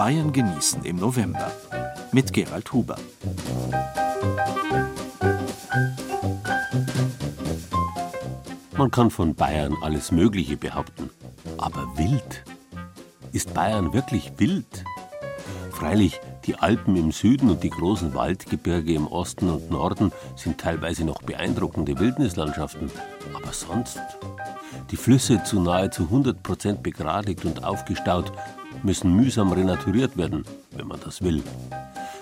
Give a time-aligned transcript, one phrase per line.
[0.00, 1.52] Bayern genießen im November.
[2.10, 2.96] Mit Gerald Huber.
[8.78, 11.10] Man kann von Bayern alles Mögliche behaupten.
[11.58, 12.44] Aber wild?
[13.32, 14.84] Ist Bayern wirklich wild?
[15.70, 21.04] Freilich, die Alpen im Süden und die großen Waldgebirge im Osten und Norden sind teilweise
[21.04, 22.90] noch beeindruckende Wildnislandschaften.
[23.34, 24.00] Aber sonst?
[24.90, 28.32] Die Flüsse zu nahezu 100 Prozent begradigt und aufgestaut
[28.82, 31.42] müssen mühsam renaturiert werden, wenn man das will.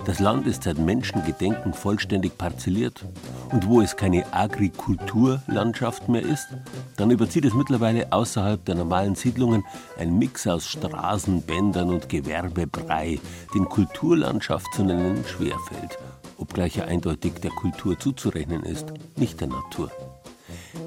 [0.05, 3.05] Das Land ist seit Menschengedenken vollständig parzelliert.
[3.51, 6.49] Und wo es keine Agrikulturlandschaft mehr ist,
[6.97, 9.65] dann überzieht es mittlerweile außerhalb der normalen Siedlungen
[9.99, 13.19] ein Mix aus Straßenbändern und Gewerbebrei,
[13.55, 15.99] den Kulturlandschaft zu nennen schwerfällt,
[16.39, 19.91] obgleich er eindeutig der Kultur zuzurechnen ist, nicht der Natur.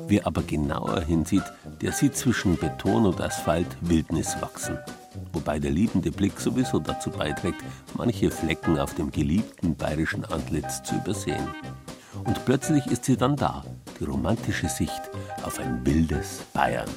[0.07, 1.43] Wer aber genauer hinsieht,
[1.81, 4.77] der sieht zwischen Beton und Asphalt Wildnis wachsen
[5.33, 7.61] wobei der liebende Blick sowieso dazu beiträgt,
[7.95, 11.47] manche Flecken auf dem geliebten bayerischen Antlitz zu übersehen.
[12.23, 13.63] Und plötzlich ist sie dann da,
[13.99, 15.01] die romantische Sicht
[15.43, 16.89] auf ein wildes Bayern.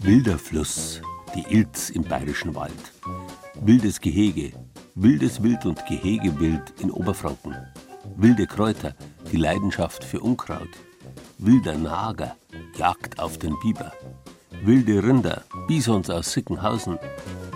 [0.00, 1.00] Wilder Fluss,
[1.34, 2.92] die Ilz im bayerischen Wald.
[3.60, 4.52] Wildes Gehege,
[4.94, 7.56] wildes Wild und Gehegewild in Oberfranken.
[8.16, 8.94] Wilde Kräuter,
[9.30, 10.68] die Leidenschaft für Unkraut.
[11.38, 12.36] Wilder Nager,
[12.76, 13.92] Jagd auf den Biber.
[14.64, 16.98] Wilde Rinder, Bisons aus Sickenhausen.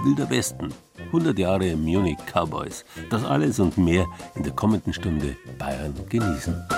[0.04, 0.72] Wilder Westen,
[1.06, 2.84] 100 Jahre Munich Cowboys.
[3.10, 6.75] Das alles und mehr in der kommenden Stunde Bayern genießen.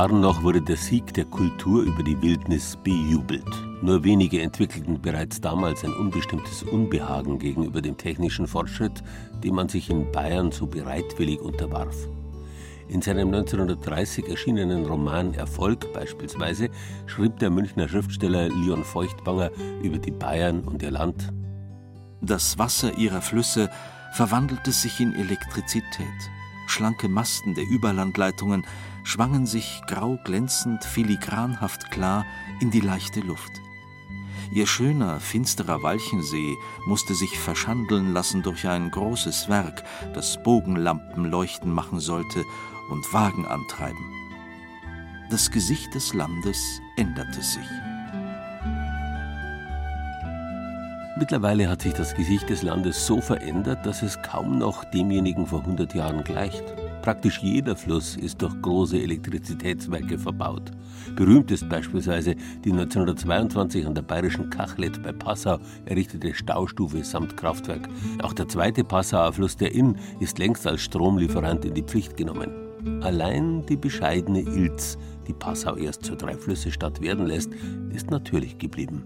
[0.00, 3.44] Jahren noch wurde der Sieg der Kultur über die Wildnis bejubelt.
[3.82, 9.02] Nur wenige entwickelten bereits damals ein unbestimmtes Unbehagen gegenüber dem technischen Fortschritt,
[9.44, 11.94] dem man sich in Bayern so bereitwillig unterwarf.
[12.88, 16.70] In seinem 1930 erschienenen Roman Erfolg beispielsweise
[17.04, 19.50] schrieb der Münchner Schriftsteller Leon Feuchtwanger
[19.82, 21.30] über die Bayern und ihr Land.
[22.22, 23.68] Das Wasser ihrer Flüsse
[24.14, 26.30] verwandelte sich in Elektrizität.
[26.70, 28.66] Schlanke Masten der Überlandleitungen
[29.02, 32.24] schwangen sich grau glänzend, filigranhaft klar
[32.60, 33.60] in die leichte Luft.
[34.52, 41.72] Ihr schöner, finsterer Walchensee musste sich verschandeln lassen durch ein großes Werk, das Bogenlampen leuchten
[41.72, 42.44] machen sollte
[42.90, 44.04] und Wagen antreiben.
[45.30, 47.89] Das Gesicht des Landes änderte sich.
[51.20, 55.60] Mittlerweile hat sich das Gesicht des Landes so verändert, dass es kaum noch demjenigen vor
[55.60, 56.64] 100 Jahren gleicht.
[57.02, 60.70] Praktisch jeder Fluss ist durch große Elektrizitätswerke verbaut.
[61.16, 67.86] Berühmt ist beispielsweise die 1922 an der bayerischen Kachlet bei Passau errichtete Staustufe samt Kraftwerk.
[68.22, 72.50] Auch der zweite Passauer Fluss der Inn ist längst als Stromlieferant in die Pflicht genommen.
[73.02, 74.96] Allein die bescheidene Ilz,
[75.28, 77.50] die Passau erst zur Dreiflüsse-Stadt werden lässt,
[77.92, 79.04] ist natürlich geblieben.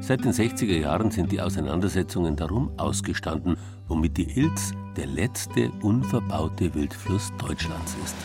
[0.00, 3.56] Seit den 60er Jahren sind die Auseinandersetzungen darum ausgestanden,
[3.88, 8.16] womit die Ilz der letzte unverbaute Wildfluss Deutschlands ist.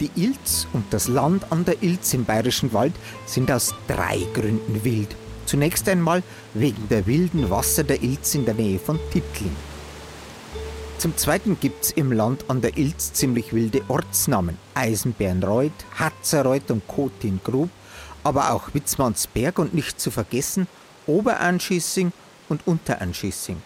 [0.00, 2.94] Die Ilz und das Land an der Ilz im Bayerischen Wald
[3.26, 5.14] sind aus drei Gründen wild.
[5.44, 6.22] Zunächst einmal
[6.54, 9.54] wegen der wilden Wasser der Ilz in der Nähe von Tittling.
[10.96, 14.58] Zum Zweiten gibt es im Land an der Ilz ziemlich wilde Ortsnamen.
[14.74, 17.70] Eisenbärenreuth, Hatzerreuth und Kotingrub,
[18.24, 20.66] aber auch Witzmannsberg und nicht zu vergessen
[21.06, 22.12] Oberanschissing
[22.48, 23.60] und Unteranschissing.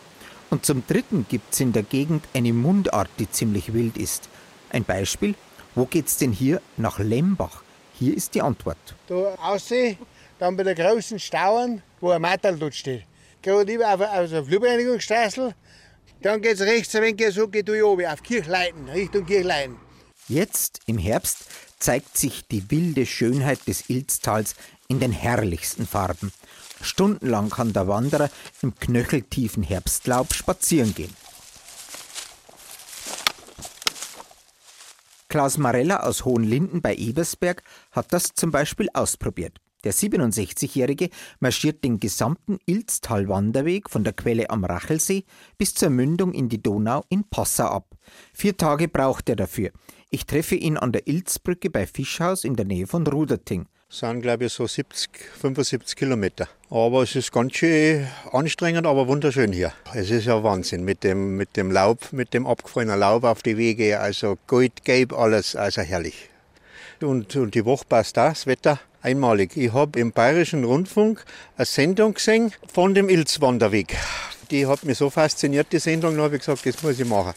[0.51, 4.29] Und zum Dritten gibt es in der Gegend eine Mundart, die ziemlich wild ist.
[4.71, 5.35] Ein Beispiel,
[5.75, 7.63] wo geht's denn hier nach Lembach?
[7.99, 8.77] Hier ist die Antwort.
[9.09, 9.99] Da aussehen,
[10.39, 13.05] dann bei der großen Stauern, wo ein Matterl dort steht.
[13.43, 15.55] Gerade über auf, auf der Flurbereinigungsstraße.
[16.23, 19.77] Dann geht's rechts ein wenig so, geht durch oben auf Kirchleiten, Richtung Kirchleiten.
[20.29, 21.45] Jetzt im Herbst
[21.85, 24.55] zeigt sich die wilde Schönheit des Ilztals
[24.89, 26.33] in den herrlichsten Farben.
[26.81, 28.31] Stundenlang kann der Wanderer
[28.63, 31.15] im knöcheltiefen Herbstlaub spazieren gehen.
[35.29, 39.61] Klaus Marella aus Hohenlinden bei Ebersberg hat das zum Beispiel ausprobiert.
[39.85, 45.25] Der 67-Jährige marschiert den gesamten Ilztal-Wanderweg von der Quelle am Rachelsee
[45.59, 47.95] bis zur Mündung in die Donau in Passau ab.
[48.33, 49.71] Vier Tage braucht er dafür.
[50.15, 53.67] Ich treffe ihn an der Ilzbrücke bei Fischhaus in der Nähe von Ruderting.
[53.89, 56.47] Das sind, glaube ich, so 70, 75 Kilometer.
[56.71, 59.73] Aber es ist ganz schön anstrengend, aber wunderschön hier.
[59.93, 63.59] Es ist ja Wahnsinn mit dem, mit dem Laub, mit dem abgefallenen Laub auf die
[63.59, 63.99] Wege.
[63.99, 66.31] Also goldgelb alles, also herrlich.
[67.01, 69.57] Und, und die Woche passt da, das Wetter einmalig.
[69.57, 71.25] Ich habe im Bayerischen Rundfunk
[71.57, 73.97] eine Sendung gesehen von dem Ilzwanderweg.
[74.53, 77.35] Die hat mich so fasziniert, die Sendung, da habe ich gesagt, das muss ich machen.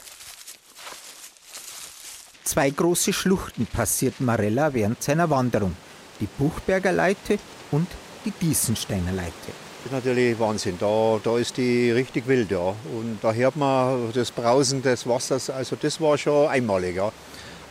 [2.48, 5.76] Zwei große Schluchten passiert Marella während seiner Wanderung.
[6.22, 7.40] Die Buchberger Leite
[7.72, 7.90] und
[8.24, 9.52] die Diesensteiner Leite.
[9.84, 10.78] Das ist natürlich Wahnsinn.
[10.80, 12.70] Da, da ist die richtig wild, ja.
[12.70, 15.50] Und da hört man das Brausen des Wassers.
[15.50, 17.12] Also das war schon einmalig, ja.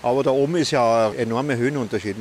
[0.02, 2.16] Aber da oben ist ja ein enormer Höhenunterschied.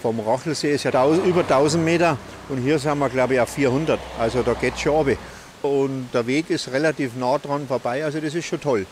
[0.00, 2.16] Vom Rachelsee ist ja über 1000 Meter
[2.48, 4.00] und hier sind wir, glaube ich, auf 400.
[4.18, 5.18] Also da geht es schon runter.
[5.60, 8.86] Und der Weg ist relativ nah dran vorbei, also das ist schon toll.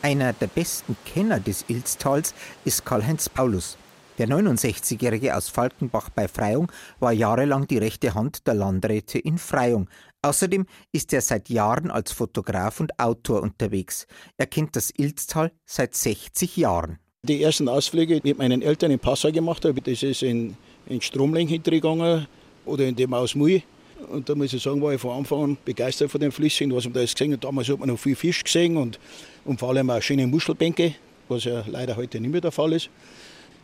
[0.00, 2.32] Einer der besten Kenner des Ilztals
[2.64, 3.76] ist Karl-Heinz Paulus.
[4.18, 9.88] Der 69-Jährige aus Falkenbach bei Freyung war jahrelang die rechte Hand der Landräte in Freyung.
[10.22, 14.06] Außerdem ist er seit Jahren als Fotograf und Autor unterwegs.
[14.36, 16.98] Er kennt das Ilztal seit 60 Jahren.
[17.24, 20.56] Die ersten Ausflüge mit meinen Eltern in Passau gemacht habe, das ist in,
[20.86, 22.28] in Stromling hintergegangen
[22.66, 23.64] oder in dem Ausmui.
[24.10, 26.84] Und da muss ich sagen, war ich von Anfang an begeistert von den Flüssen, was
[26.84, 27.44] man da gesehen hat.
[27.44, 28.98] Damals hat man noch viel Fisch gesehen und,
[29.44, 30.94] und vor allem auch schöne Muschelbänke,
[31.28, 32.90] was ja leider heute nicht mehr der Fall ist.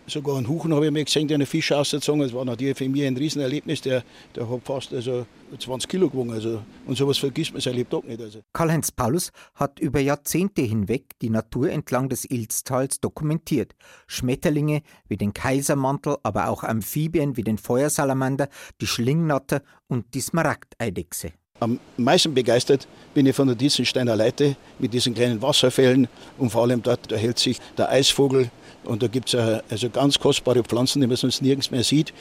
[0.07, 2.89] Sogar einen Huchen habe ich mir gesehen, der einen Fisch ausgezogen Das war natürlich für
[2.89, 3.81] mich ein Riesenerlebnis.
[3.81, 4.05] Der,
[4.37, 5.27] der hat fast also
[5.59, 6.33] 20 Kilo gewogen.
[6.33, 8.21] Also, und sowas vergisst man sein Lebtag nicht.
[8.21, 8.41] Also.
[8.53, 13.75] Karl-Heinz Paulus hat über Jahrzehnte hinweg die Natur entlang des Ilztals dokumentiert.
[14.07, 18.49] Schmetterlinge wie den Kaisermantel, aber auch Amphibien wie den Feuersalamander,
[18.83, 21.33] die Schlingnatter und die Smaragdeidechse.
[21.61, 26.63] Am meisten begeistert bin ich von der Diesensteiner Leite mit diesen kleinen Wasserfällen und vor
[26.63, 28.51] allem dort da hält sich der Eisvogel
[28.85, 32.13] und da gibt es also ganz kostbare Pflanzen, die man sonst nirgends mehr sieht.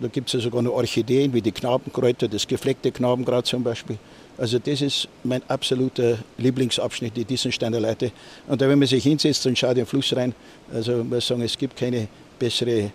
[0.00, 3.98] Da gibt es sogar noch Orchideen wie die Knabenkräuter, das gefleckte Knabenkraut zum Beispiel.
[4.38, 8.10] Also das ist mein absoluter Lieblingsabschnitt, die Diesensteiner Leite.
[8.48, 10.34] Und da, wenn man sich hinsetzt und schaut in den Fluss rein,
[10.72, 12.08] also muss sagen, es gibt keine
[12.38, 12.92] bessere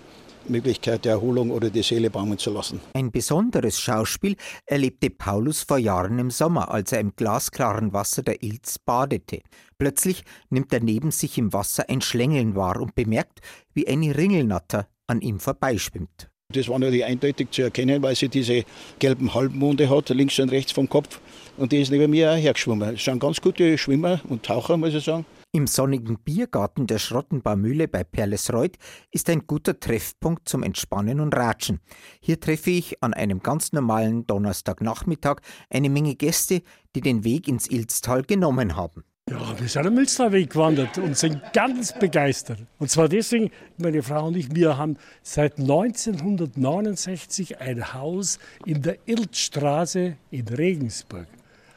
[0.50, 2.80] Möglichkeit der Erholung oder die Seele baumen zu lassen.
[2.94, 4.36] Ein besonderes Schauspiel
[4.66, 9.42] erlebte Paulus vor Jahren im Sommer, als er im glasklaren Wasser der Ilz badete.
[9.77, 13.42] Plötzlich nimmt er neben sich im Wasser ein Schlängeln wahr und bemerkt,
[13.74, 16.30] wie eine Ringelnatter an ihm vorbeischwimmt.
[16.50, 18.63] Das war natürlich eindeutig zu erkennen, weil sie diese
[19.00, 21.19] gelben Halbmonde hat, links und rechts vom Kopf.
[21.57, 22.94] Und die ist neben mir auch hergeschwommen.
[22.94, 25.25] Das sind ganz gute Schwimmer und Taucher, muss ich sagen.
[25.51, 28.77] Im sonnigen Biergarten der Schrottenbaumühle bei Perlesreuth
[29.12, 31.80] ist ein guter Treffpunkt zum Entspannen und Ratschen.
[32.19, 35.38] Hier treffe ich an einem ganz normalen Donnerstagnachmittag
[35.69, 36.62] eine Menge Gäste,
[36.95, 39.06] die den Weg ins Ilztal genommen haben.
[39.27, 42.60] Ja, wir sind am Ilztalweg gewandert und sind ganz begeistert.
[42.77, 48.98] Und zwar deswegen, meine Frau und ich, wir haben seit 1969 ein Haus in der
[49.08, 51.25] Ilzstraße in Regensburg.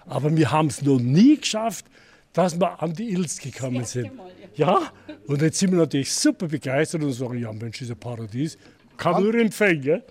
[0.05, 1.87] Aber wir haben es noch nie geschafft,
[2.35, 4.11] dass wir an die Ilz gekommen sind.
[4.55, 4.93] Ja,
[5.26, 8.59] und jetzt sind wir natürlich super begeistert und sagen, ja Mensch, ist ein Paradies.
[8.99, 10.02] Kann nur empfehlen.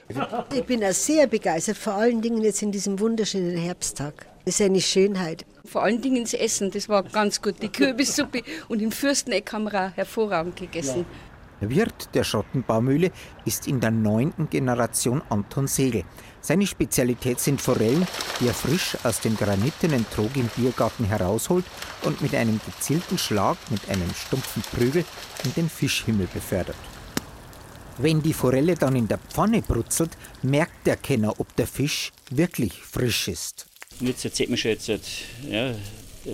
[0.56, 4.25] Ich bin auch sehr begeistert, vor allen Dingen jetzt in diesem wunderschönen Herbsttag.
[4.44, 5.46] Das ist eine Schönheit.
[5.67, 7.62] Vor allen Dingen das Essen, das war ganz gut.
[7.62, 11.05] Die Kürbissuppe und im Fürsteneck haben wir auch hervorragend gegessen.
[11.59, 13.12] Der Wirt der Schottenbaumühle
[13.43, 16.03] ist in der neunten Generation Anton Segel.
[16.39, 18.07] Seine Spezialität sind Forellen,
[18.39, 21.65] die er frisch aus dem granitenen Trog im Biergarten herausholt
[22.03, 25.03] und mit einem gezielten Schlag mit einem stumpfen Prügel
[25.43, 26.77] in den Fischhimmel befördert.
[27.97, 30.12] Wenn die Forelle dann in der Pfanne brutzelt,
[30.43, 33.66] merkt der Kenner, ob der Fisch wirklich frisch ist.
[34.00, 34.89] Jetzt sieht man schon, jetzt,
[35.50, 35.74] ja,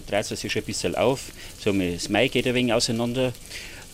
[0.08, 1.32] dreht sich schon ein bisschen auf.
[1.64, 3.32] So, das Mai geht ein wenig auseinander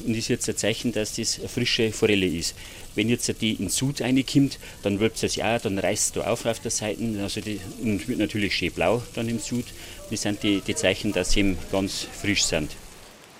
[0.05, 2.55] und ist jetzt ein Zeichen, dass das eine frische Forelle ist.
[2.95, 6.59] Wenn jetzt die in Sud reinkommt, dann wölbt es ja, dann reißt es auf auf
[6.59, 9.65] der Seite also die, und wird natürlich schön blau dann im Sud.
[10.09, 12.71] Das sind die, die Zeichen, dass sie eben ganz frisch sind.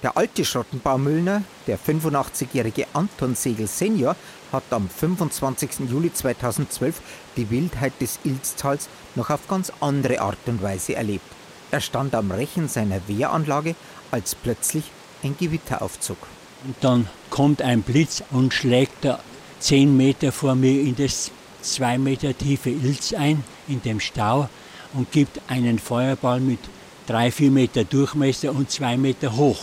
[0.01, 4.15] Der alte Schottenbaumüllner, der 85-jährige Anton Segel Senior,
[4.49, 5.89] hat am 25.
[5.91, 7.01] Juli 2012
[7.35, 11.25] die Wildheit des Ilztals noch auf ganz andere Art und Weise erlebt.
[11.71, 13.75] Er stand am Rechen seiner Wehranlage,
[14.09, 14.85] als plötzlich
[15.21, 16.17] ein Gewitter aufzog.
[16.63, 19.19] Und dann kommt ein Blitz und schlägt da
[19.59, 21.29] zehn Meter vor mir in das
[21.61, 24.47] zwei Meter tiefe Ilz ein, in dem Stau,
[24.93, 26.59] und gibt einen Feuerball mit
[27.05, 29.59] drei, vier Meter Durchmesser und zwei Meter hoch.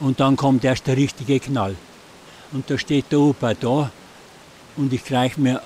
[0.00, 1.76] Und dann kommt erst der richtige Knall.
[2.52, 3.90] Und da steht der Opa da
[4.76, 5.60] und ich greife mir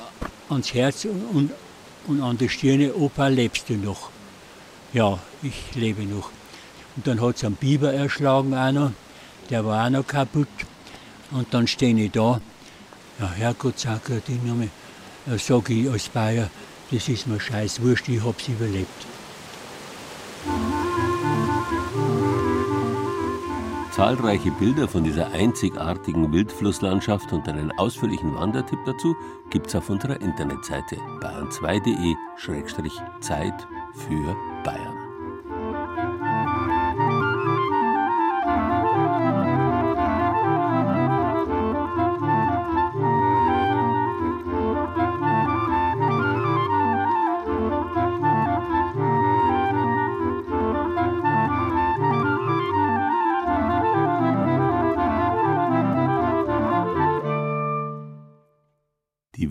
[0.48, 1.50] ans Herz und,
[2.06, 4.10] und an die Stirne, Opa, lebst du noch?
[4.92, 6.30] Ja, ich lebe noch.
[6.96, 8.92] Und dann hat es einen Biber erschlagen noch,
[9.50, 10.48] der war auch noch kaputt.
[11.30, 12.40] Und dann stehe ich da,
[13.18, 14.68] ja Herrgott, sag ich nochmal,
[15.38, 16.50] sage ich als Bayer,
[16.90, 19.06] das ist mir scheiß wurscht, ich hab's überlebt.
[23.92, 29.14] Zahlreiche Bilder von dieser einzigartigen Wildflusslandschaft und einen ausführlichen Wandertipp dazu
[29.50, 34.34] gibt's auf unserer Internetseite bayern2.de-zeit für
[34.64, 34.91] Bayern.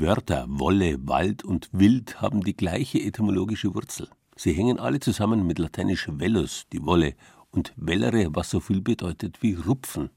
[0.02, 4.10] Wörter Wolle, Wald und Wild haben die gleiche etymologische Wurzel.
[4.36, 7.14] Sie hängen alle zusammen mit lateinisch vellus, die Wolle,
[7.52, 10.10] und vellere, was so viel bedeutet wie Rupfen.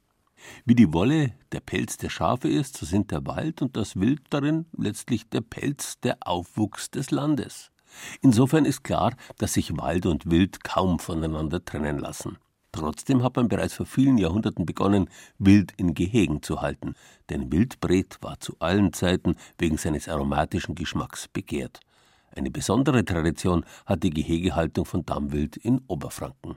[0.64, 4.22] Wie die Wolle der Pelz der Schafe ist, so sind der Wald und das Wild
[4.30, 7.70] darin letztlich der Pelz, der Aufwuchs des Landes.
[8.22, 12.38] Insofern ist klar, dass sich Wald und Wild kaum voneinander trennen lassen.
[12.74, 16.94] Trotzdem hat man bereits vor vielen Jahrhunderten begonnen, Wild in Gehegen zu halten,
[17.30, 21.78] denn Wildbret war zu allen Zeiten wegen seines aromatischen Geschmacks begehrt.
[22.34, 26.56] Eine besondere Tradition hat die Gehegehaltung von Dammwild in Oberfranken.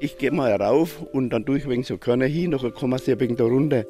[0.00, 3.20] Ich gehe mal rauf und dann tue ich wegen so Körner hin, nachher kommen sie
[3.20, 3.86] wegen der Runde.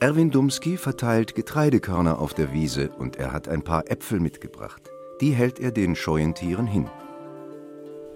[0.00, 4.92] Erwin Dumski verteilt Getreidekörner auf der Wiese und er hat ein paar Äpfel mitgebracht.
[5.20, 6.88] Die hält er den scheuen Tieren hin.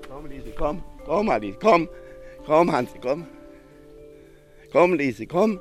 [0.09, 0.85] Komm, Lise, komm.
[1.05, 1.89] Komm, Alice, komm.
[2.47, 3.27] Komm, Hansi, komm.
[4.71, 5.59] Komm, Lise, komm.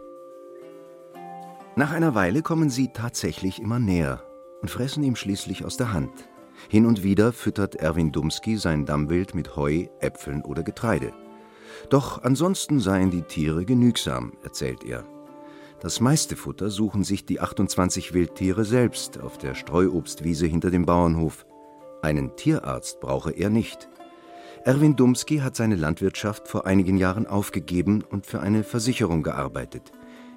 [1.75, 4.23] Nach einer Weile kommen sie tatsächlich immer näher
[4.61, 6.29] und fressen ihm schließlich aus der Hand.
[6.69, 11.13] Hin und wieder füttert Erwin Dumski sein Dammwild mit Heu, Äpfeln oder Getreide.
[11.89, 15.03] Doch ansonsten seien die Tiere genügsam, erzählt er.
[15.81, 21.47] Das meiste Futter suchen sich die 28 Wildtiere selbst auf der Streuobstwiese hinter dem Bauernhof.
[22.03, 23.89] Einen Tierarzt brauche er nicht.
[24.63, 29.91] Erwin Dumski hat seine Landwirtschaft vor einigen Jahren aufgegeben und für eine Versicherung gearbeitet.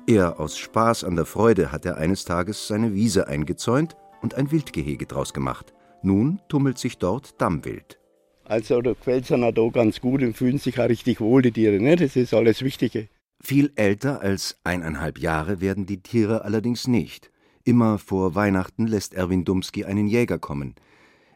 [0.07, 4.51] Er aus Spaß an der Freude hat er eines Tages seine Wiese eingezäunt und ein
[4.51, 5.75] Wildgehege draus gemacht.
[6.03, 7.99] Nun tummelt sich dort Dammwild.
[8.45, 11.79] Also da gefällt es da ganz gut und fühlen sich auch richtig wohl, die Tiere.
[11.81, 11.97] Ne?
[11.97, 13.09] Das ist alles Wichtige.
[13.47, 17.31] Viel älter als eineinhalb Jahre werden die Tiere allerdings nicht.
[17.63, 20.75] Immer vor Weihnachten lässt Erwin Dumski einen Jäger kommen.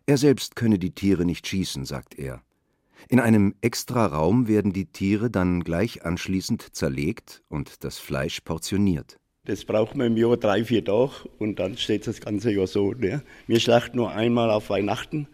[0.07, 2.41] Er selbst könne die Tiere nicht schießen, sagt er.
[3.11, 9.19] In einem Extraraum werden die Tiere dann gleich anschließend zerlegt und das Fleisch portioniert.
[9.45, 12.95] Das braucht man im Jahr drei, vier Tage und dann steht das ganze Jahr so.
[12.95, 13.23] Ne?
[13.47, 15.29] Wir schlachten nur einmal auf Weihnachten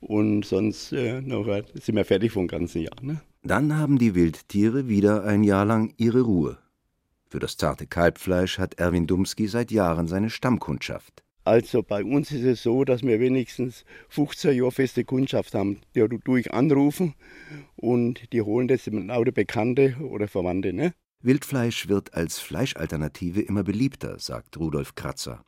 [0.00, 3.00] und sonst äh, sind wir fertig vom ganzen Jahr.
[3.02, 3.20] Ne?
[3.42, 6.58] Dann haben die Wildtiere wieder ein Jahr lang ihre Ruhe.
[7.30, 11.22] Für das zarte Kalbfleisch hat Erwin Dumski seit Jahren seine Stammkundschaft.
[11.44, 15.80] Also bei uns ist es so, dass wir wenigstens 15 Jahre feste Kundschaft haben.
[15.94, 17.14] Die tue ich anrufen
[17.76, 20.72] und die holen das mit lauter Bekannte oder Verwandte.
[20.72, 20.92] Ne?
[21.22, 25.44] Wildfleisch wird als Fleischalternative immer beliebter, sagt Rudolf Kratzer.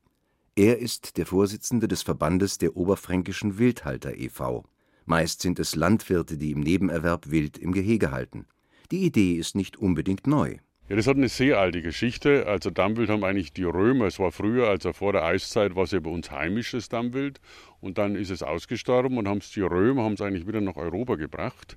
[0.57, 4.65] Er ist der Vorsitzende des Verbandes der Oberfränkischen Wildhalter e.V.
[5.07, 8.47] Meist sind es Landwirte, die im Nebenerwerb Wild im Gehege halten.
[8.91, 10.57] Die Idee ist nicht unbedingt neu.
[10.89, 12.47] Ja, das hat eine sehr alte Geschichte.
[12.49, 15.93] Also Dammwild haben eigentlich die Römer, es war früher, also vor der Eiszeit, war es
[15.93, 17.41] ja bei uns heimisches Dammwild.
[17.81, 20.75] Und dann ist es ausgestorben und haben es die Römer haben es eigentlich wieder nach
[20.75, 21.77] Europa gebracht.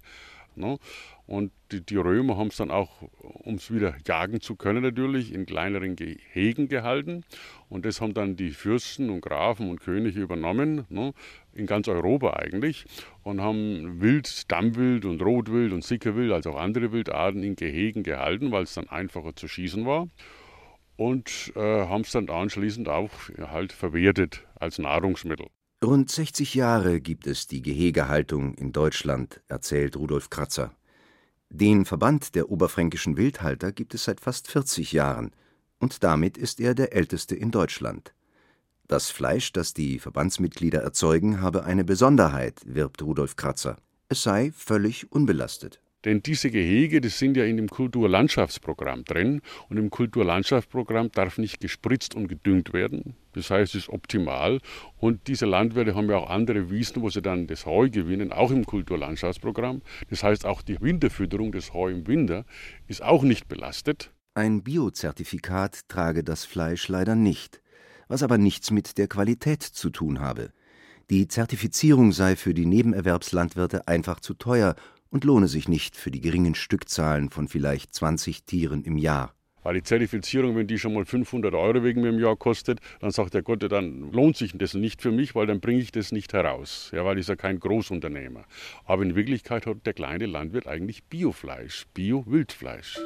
[0.55, 0.79] Ne?
[1.25, 5.33] Und die, die Römer haben es dann auch, um es wieder jagen zu können, natürlich
[5.33, 7.23] in kleineren Gehegen gehalten.
[7.69, 11.13] Und das haben dann die Fürsten und Grafen und Könige übernommen, ne?
[11.53, 12.85] in ganz Europa eigentlich,
[13.23, 18.51] und haben Wild, Dammwild und Rotwild und Sickerwild, also auch andere Wildarten in Gehegen gehalten,
[18.51, 20.07] weil es dann einfacher zu schießen war.
[20.97, 25.47] Und äh, haben es dann anschließend auch halt verwertet als Nahrungsmittel.
[25.83, 30.73] Rund 60 Jahre gibt es die Gehegehaltung in Deutschland, erzählt Rudolf Kratzer.
[31.55, 35.29] Den Verband der oberfränkischen Wildhalter gibt es seit fast 40 Jahren,
[35.77, 38.15] und damit ist er der älteste in Deutschland.
[38.87, 43.77] Das Fleisch, das die Verbandsmitglieder erzeugen, habe eine Besonderheit, wirbt Rudolf Kratzer.
[44.09, 45.79] Es sei völlig unbelastet.
[46.05, 49.41] Denn diese Gehege, das sind ja in dem Kulturlandschaftsprogramm drin.
[49.69, 53.15] Und im Kulturlandschaftsprogramm darf nicht gespritzt und gedüngt werden.
[53.33, 54.59] Das heißt, es ist optimal.
[54.97, 58.51] Und diese Landwirte haben ja auch andere Wiesen, wo sie dann das Heu gewinnen, auch
[58.51, 59.81] im Kulturlandschaftsprogramm.
[60.09, 62.45] Das heißt, auch die Winterfütterung des Heu im Winter
[62.87, 64.11] ist auch nicht belastet.
[64.35, 67.61] Ein Biozertifikat trage das Fleisch leider nicht,
[68.07, 70.51] was aber nichts mit der Qualität zu tun habe.
[71.09, 74.75] Die Zertifizierung sei für die Nebenerwerbslandwirte einfach zu teuer
[75.13, 79.35] und lohne sich nicht für die geringen Stückzahlen von vielleicht 20 Tieren im Jahr.
[79.61, 83.11] Weil die Zertifizierung, wenn die schon mal 500 Euro wegen mir im Jahr kostet, dann
[83.11, 86.11] sagt der Gott, dann lohnt sich das nicht für mich, weil dann bringe ich das
[86.11, 86.89] nicht heraus.
[86.93, 88.43] Ja, weil ich ja kein Großunternehmer.
[88.85, 92.99] Aber in Wirklichkeit hat der kleine Landwirt eigentlich Biofleisch, Bio-Wildfleisch.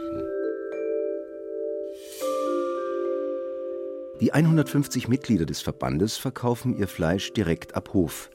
[4.22, 8.32] Die 150 Mitglieder des Verbandes verkaufen ihr Fleisch direkt ab Hof.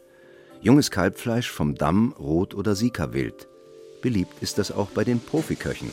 [0.61, 3.49] Junges Kalbfleisch vom Damm, Rot- oder Sika-Wild.
[4.03, 5.91] Beliebt ist das auch bei den Profiköchen.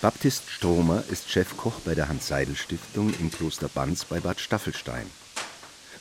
[0.00, 5.06] Baptist Stromer ist Chefkoch bei der Hans-Seidel-Stiftung im Kloster Banz bei Bad Staffelstein.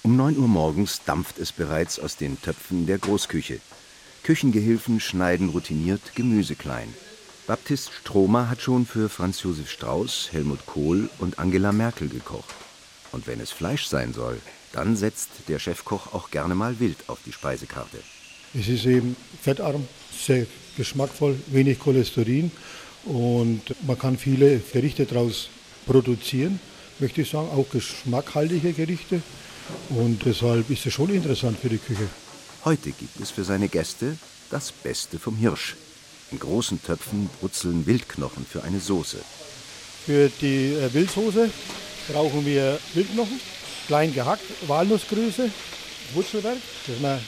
[0.03, 3.59] Um 9 Uhr morgens dampft es bereits aus den Töpfen der Großküche.
[4.23, 6.93] Küchengehilfen schneiden routiniert Gemüse klein.
[7.45, 12.55] Baptist Stromer hat schon für Franz Josef Strauß, Helmut Kohl und Angela Merkel gekocht.
[13.11, 14.39] Und wenn es Fleisch sein soll,
[14.73, 17.97] dann setzt der Chefkoch auch gerne mal Wild auf die Speisekarte.
[18.53, 22.51] Es ist eben fettarm, sehr geschmackvoll, wenig Cholesterin
[23.05, 25.49] und man kann viele Gerichte daraus
[25.85, 26.59] produzieren,
[26.99, 29.21] möchte ich sagen, auch geschmackhaltige Gerichte.
[29.89, 32.07] Und deshalb ist es schon interessant für die Küche.
[32.65, 34.17] Heute gibt es für seine Gäste
[34.49, 35.75] das Beste vom Hirsch.
[36.31, 39.17] In großen Töpfen brutzeln Wildknochen für eine Soße.
[40.05, 41.49] Für die äh, Wildsoße
[42.11, 43.39] brauchen wir Wildknochen,
[43.87, 45.49] klein gehackt, Walnussgröße,
[46.13, 47.19] Wurzelwerk, das man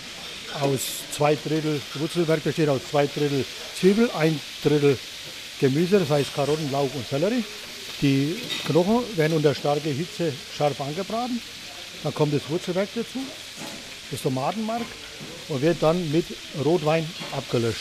[0.62, 0.80] aus
[1.16, 3.46] zwei Drittel, Wurzelwerk besteht aus zwei Drittel
[3.80, 4.98] Zwiebel, ein Drittel
[5.60, 7.44] Gemüse, das heißt Karotten, Lauch und Sellerie.
[8.02, 8.36] Die
[8.68, 11.42] Knochen werden unter starker Hitze scharf angebraten.
[12.04, 13.20] Dann kommt das Wurzelwerk dazu,
[14.12, 14.86] das Tomatenmark
[15.48, 16.26] und wird dann mit
[16.64, 17.80] Rotwein abgelöscht.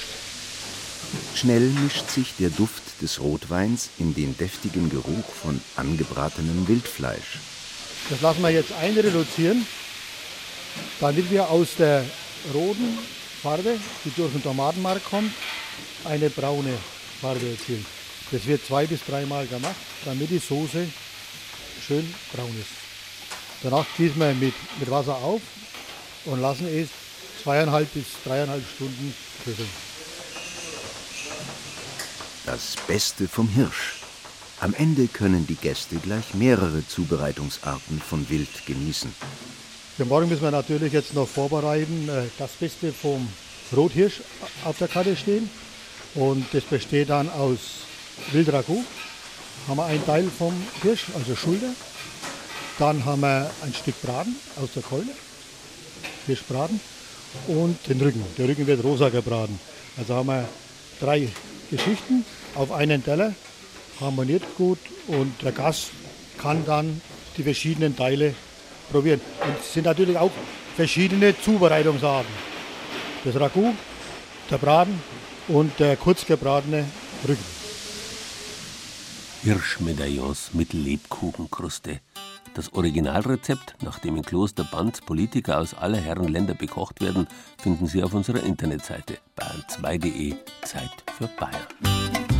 [1.34, 7.38] Schnell mischt sich der Duft des Rotweins in den deftigen Geruch von angebratenem Wildfleisch.
[8.10, 9.66] Das lassen wir jetzt einreduzieren,
[11.00, 12.04] damit wir aus der
[12.52, 12.98] roten
[13.42, 15.32] Farbe, die durch den Tomatenmark kommt,
[16.04, 16.76] eine braune
[17.20, 17.84] Farbe erzielen.
[18.30, 20.86] Das wird zwei bis dreimal gemacht, damit die Soße
[21.86, 22.70] schön braun ist.
[23.62, 25.40] Danach gießen wir mit, mit Wasser auf
[26.26, 26.88] und lassen es
[27.42, 29.14] zweieinhalb bis dreieinhalb Stunden
[29.44, 29.68] köcheln.
[32.44, 34.03] Das Beste vom Hirsch.
[34.60, 39.12] Am Ende können die Gäste gleich mehrere Zubereitungsarten von Wild genießen.
[39.96, 42.08] Für morgen müssen wir natürlich jetzt noch vorbereiten.
[42.08, 43.28] äh, Das Beste vom
[43.76, 44.20] Rothirsch
[44.64, 45.50] auf der Karte stehen.
[46.14, 47.58] Und das besteht dann aus
[48.32, 48.84] Wildragout.
[49.68, 51.70] Haben wir einen Teil vom Hirsch, also Schulter.
[52.78, 55.10] Dann haben wir ein Stück Braten aus der Keule,
[56.26, 56.80] Hirschbraten.
[57.48, 58.24] Und den Rücken.
[58.38, 59.58] Der Rücken wird rosa gebraten.
[59.96, 60.48] Also haben wir
[61.00, 61.28] drei
[61.70, 63.34] Geschichten auf einen Teller,
[64.00, 65.90] harmoniert gut und der Gast
[66.38, 67.00] kann dann
[67.36, 68.34] die verschiedenen Teile
[68.90, 69.20] probieren.
[69.46, 70.30] Und es sind natürlich auch
[70.76, 72.32] verschiedene Zubereitungsarten.
[73.24, 73.74] Das Ragout,
[74.50, 75.00] der Braten
[75.48, 76.84] und der kurz gebratene
[77.26, 77.44] Rücken.
[79.42, 82.00] Hirschmedaillons mit Lebkuchenkruste.
[82.54, 87.26] Das Originalrezept, nach dem in Kloster Banz Politiker aus aller Herren Länder bekocht werden,
[87.58, 92.33] finden Sie auf unserer Internetseite bayern2.de Zeit für Bayern.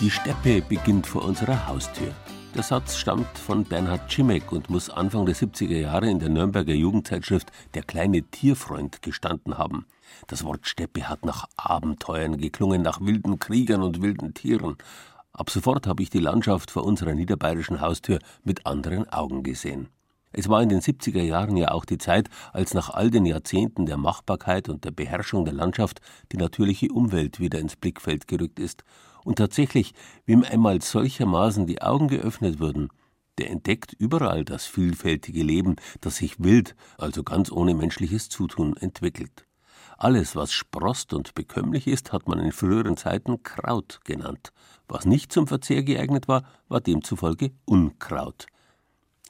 [0.00, 2.14] Die Steppe beginnt vor unserer Haustür.
[2.54, 6.72] Der Satz stammt von Bernhard Schimek und muss Anfang der 70er Jahre in der Nürnberger
[6.72, 9.86] Jugendzeitschrift Der kleine Tierfreund gestanden haben.
[10.28, 14.76] Das Wort Steppe hat nach Abenteuern geklungen, nach wilden Kriegern und wilden Tieren.
[15.32, 19.88] Ab sofort habe ich die Landschaft vor unserer niederbayerischen Haustür mit anderen Augen gesehen.
[20.30, 23.86] Es war in den 70er Jahren ja auch die Zeit, als nach all den Jahrzehnten
[23.86, 28.84] der Machbarkeit und der Beherrschung der Landschaft die natürliche Umwelt wieder ins Blickfeld gerückt ist.
[29.28, 29.92] Und tatsächlich,
[30.24, 32.88] wem einmal solchermaßen die Augen geöffnet wurden,
[33.36, 39.44] der entdeckt überall das vielfältige Leben, das sich wild, also ganz ohne menschliches Zutun, entwickelt.
[39.98, 44.54] Alles, was sprost und bekömmlich ist, hat man in früheren Zeiten Kraut genannt.
[44.88, 48.46] Was nicht zum Verzehr geeignet war, war demzufolge Unkraut.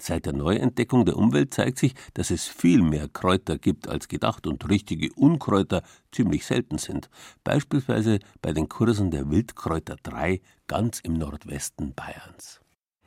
[0.01, 4.47] Seit der Neuentdeckung der Umwelt zeigt sich, dass es viel mehr Kräuter gibt als gedacht
[4.47, 5.83] und richtige Unkräuter
[6.13, 7.11] ziemlich selten sind.
[7.43, 12.61] Beispielsweise bei den Kursen der Wildkräuter 3 ganz im Nordwesten Bayerns.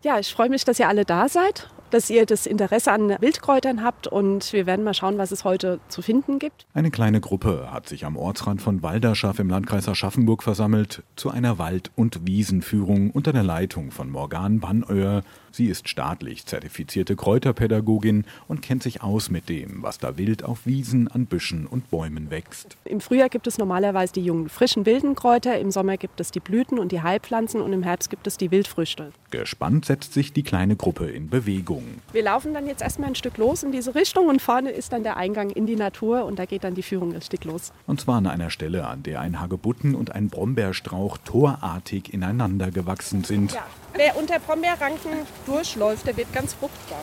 [0.03, 3.83] Ja, ich freue mich, dass ihr alle da seid, dass ihr das Interesse an Wildkräutern
[3.83, 6.65] habt und wir werden mal schauen, was es heute zu finden gibt.
[6.73, 11.59] Eine kleine Gruppe hat sich am Ortsrand von Walderschaff im Landkreis Aschaffenburg versammelt zu einer
[11.59, 15.21] Wald- und Wiesenführung unter der Leitung von Morgan Bannöhr.
[15.51, 20.65] Sie ist staatlich zertifizierte Kräuterpädagogin und kennt sich aus mit dem, was da wild auf
[20.65, 22.77] Wiesen, an Büschen und Bäumen wächst.
[22.85, 26.39] Im Frühjahr gibt es normalerweise die jungen, frischen, wilden Kräuter, im Sommer gibt es die
[26.39, 29.11] Blüten und die Heilpflanzen und im Herbst gibt es die Wildfrüchte.
[29.29, 31.83] Gespannt setzt sich die kleine Gruppe in Bewegung.
[32.13, 35.03] Wir laufen dann jetzt erstmal ein Stück los in diese Richtung und vorne ist dann
[35.03, 37.73] der Eingang in die Natur und da geht dann die Führung richtig los.
[37.87, 43.23] Und zwar an einer Stelle, an der ein Hagebutten und ein Brombeerstrauch torartig ineinander gewachsen
[43.23, 43.53] sind.
[43.53, 43.65] Ja.
[44.03, 45.11] Wer unter Brombeerranken
[45.45, 46.97] durchläuft, der wird ganz fruchtbar.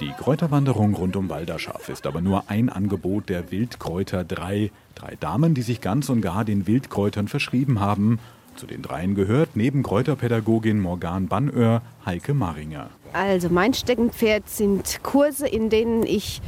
[0.00, 4.72] Die Kräuterwanderung rund um Walderschaff ist aber nur ein Angebot der Wildkräuter 3.
[4.96, 8.18] Drei Damen, die sich ganz und gar den Wildkräutern verschrieben haben.
[8.56, 12.90] Zu den dreien gehört neben Kräuterpädagogin Morgan Bannöhr Heike Maringer.
[13.12, 16.42] Also mein Steckenpferd sind Kurse, in denen ich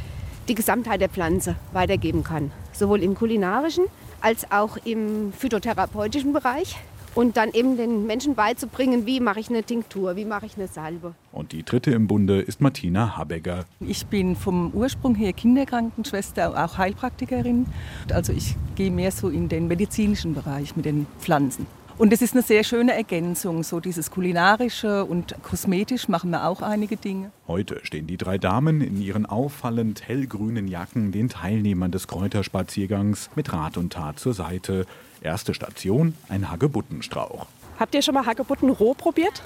[0.49, 2.51] die Gesamtheit der Pflanze weitergeben kann.
[2.72, 3.85] Sowohl im kulinarischen
[4.20, 6.77] als auch im phytotherapeutischen Bereich.
[7.16, 10.68] Und dann eben den Menschen beizubringen, wie mache ich eine Tinktur, wie mache ich eine
[10.68, 11.14] Salbe.
[11.33, 13.64] Und die dritte im Bunde ist Martina Habegger.
[13.81, 17.64] Ich bin vom Ursprung her Kinderkrankenschwester, auch Heilpraktikerin.
[18.12, 21.66] Also ich gehe mehr so in den medizinischen Bereich mit den Pflanzen.
[21.96, 26.61] Und es ist eine sehr schöne Ergänzung, so dieses kulinarische und kosmetisch machen wir auch
[26.61, 27.31] einige Dinge.
[27.48, 33.50] Heute stehen die drei Damen in ihren auffallend hellgrünen Jacken den Teilnehmern des Kräuterspaziergangs mit
[33.55, 34.85] Rat und Tat zur Seite.
[35.27, 37.47] Erste Station, ein Hagebuttenstrauch.
[37.81, 39.43] Habt ihr schon mal Hagebutten roh probiert?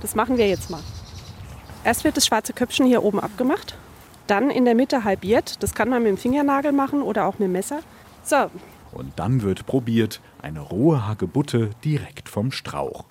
[0.00, 0.80] Das machen wir jetzt mal.
[1.84, 3.76] Erst wird das schwarze Köpfchen hier oben abgemacht,
[4.26, 5.62] dann in der Mitte halbiert.
[5.62, 7.80] Das kann man mit dem Fingernagel machen oder auch mit dem Messer.
[8.24, 8.50] So,
[8.92, 13.04] Und dann wird probiert, eine rohe Hagebutte direkt vom Strauch.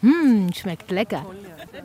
[0.00, 1.26] Hm, schmeckt lecker.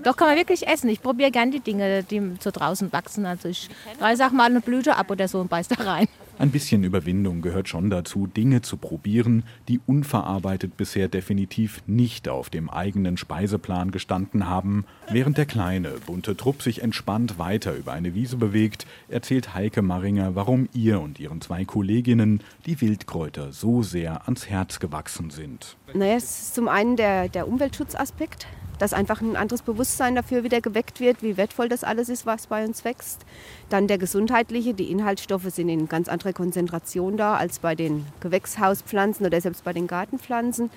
[0.03, 0.87] Doch kann man wirklich essen.
[0.89, 3.25] Ich probiere gern die Dinge, die so draußen wachsen.
[3.25, 6.07] Also ich reiße auch mal eine Blüte ab oder so und beiß da rein.
[6.39, 12.51] Ein bisschen Überwindung gehört schon dazu, Dinge zu probieren, die unverarbeitet bisher definitiv nicht auf
[12.51, 14.85] dem eigenen Speiseplan gestanden haben.
[15.09, 20.35] Während der kleine, bunte Trupp sich entspannt weiter über eine Wiese bewegt, erzählt Heike Maringer,
[20.35, 25.75] warum ihr und ihren zwei Kolleginnen die Wildkräuter so sehr ans Herz gewachsen sind.
[25.95, 28.45] Naja, es ist zum einen der, der Umweltschutzaspekt,
[28.79, 32.47] dass einfach ein anderes Bewusstsein dafür wieder geweckt wird, wie wertvoll das alles ist, was
[32.47, 33.25] bei uns wächst.
[33.69, 39.25] Dann der gesundheitliche, die Inhaltsstoffe sind in ganz anderer Konzentration da als bei den Gewächshauspflanzen
[39.25, 40.69] oder selbst bei den Gartenpflanzen.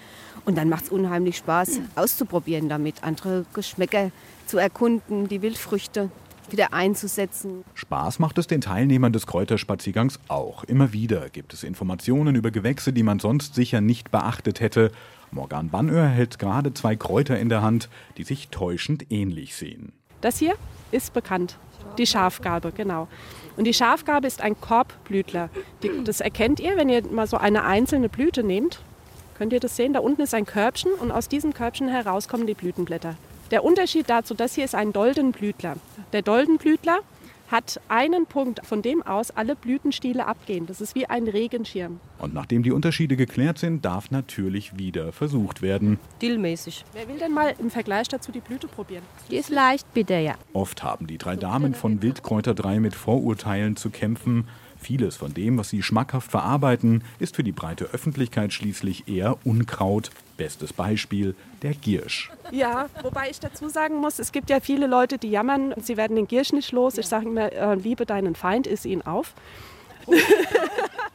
[0.44, 4.10] Und dann macht es unheimlich Spaß, auszuprobieren damit, andere Geschmäcker
[4.46, 6.10] zu erkunden, die Wildfrüchte
[6.52, 7.64] wieder einzusetzen.
[7.74, 10.64] Spaß macht es den Teilnehmern des Kräuterspaziergangs auch.
[10.64, 14.90] Immer wieder gibt es Informationen über Gewächse, die man sonst sicher nicht beachtet hätte.
[15.32, 19.92] Morgan Bannöhr hält gerade zwei Kräuter in der Hand, die sich täuschend ähnlich sehen.
[20.20, 20.54] Das hier
[20.90, 21.56] ist bekannt.
[21.98, 23.08] Die Schafgarbe, genau.
[23.56, 25.50] Und die Schafgarbe ist ein Korbblütler.
[25.82, 28.80] Die, das erkennt ihr, wenn ihr mal so eine einzelne Blüte nehmt.
[29.36, 29.92] Könnt ihr das sehen?
[29.92, 33.16] Da unten ist ein Körbchen und aus diesem Körbchen heraus kommen die Blütenblätter.
[33.50, 35.76] Der Unterschied dazu, das hier ist ein Doldenblütler.
[36.12, 37.00] Der Doldenblütler
[37.50, 40.66] hat einen Punkt, von dem aus alle Blütenstiele abgehen.
[40.66, 42.00] Das ist wie ein Regenschirm.
[42.18, 45.98] Und nachdem die Unterschiede geklärt sind, darf natürlich wieder versucht werden.
[46.22, 46.84] Dillmäßig.
[46.92, 49.02] Wer will denn mal im Vergleich dazu die Blüte probieren?
[49.30, 50.34] Die ist leicht bitter, ja.
[50.52, 54.46] Oft haben die drei Damen von Wildkräuter 3 mit Vorurteilen zu kämpfen.
[54.78, 60.10] Vieles von dem, was sie schmackhaft verarbeiten, ist für die breite Öffentlichkeit schließlich eher Unkraut.
[60.38, 62.30] Bestes Beispiel der Giersch.
[62.50, 66.16] Ja, wobei ich dazu sagen muss, es gibt ja viele Leute, die jammern, sie werden
[66.16, 66.98] den Giersch nicht los.
[66.98, 69.34] Ich sage immer, äh, liebe deinen Feind, iss ihn auf.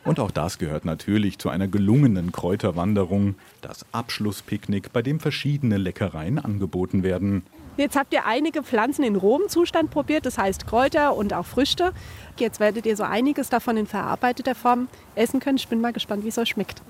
[0.03, 6.37] Und auch das gehört natürlich zu einer gelungenen Kräuterwanderung, das Abschlusspicknick, bei dem verschiedene Leckereien
[6.37, 7.43] angeboten werden.
[7.77, 11.91] Jetzt habt ihr einige Pflanzen in rohem Zustand probiert, das heißt Kräuter und auch Früchte.
[12.37, 15.57] Jetzt werdet ihr so einiges davon in verarbeiteter Form essen können.
[15.57, 16.81] Ich bin mal gespannt, wie es euch schmeckt.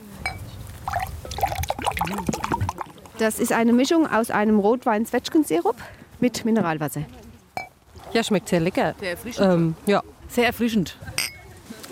[3.18, 5.78] Das ist eine Mischung aus einem Rotwein-Zwetschgensirup
[6.20, 7.04] mit Mineralwasser.
[8.12, 8.94] Ja, schmeckt sehr lecker.
[9.00, 9.54] Sehr erfrischend.
[9.54, 10.98] Ähm, ja, sehr erfrischend.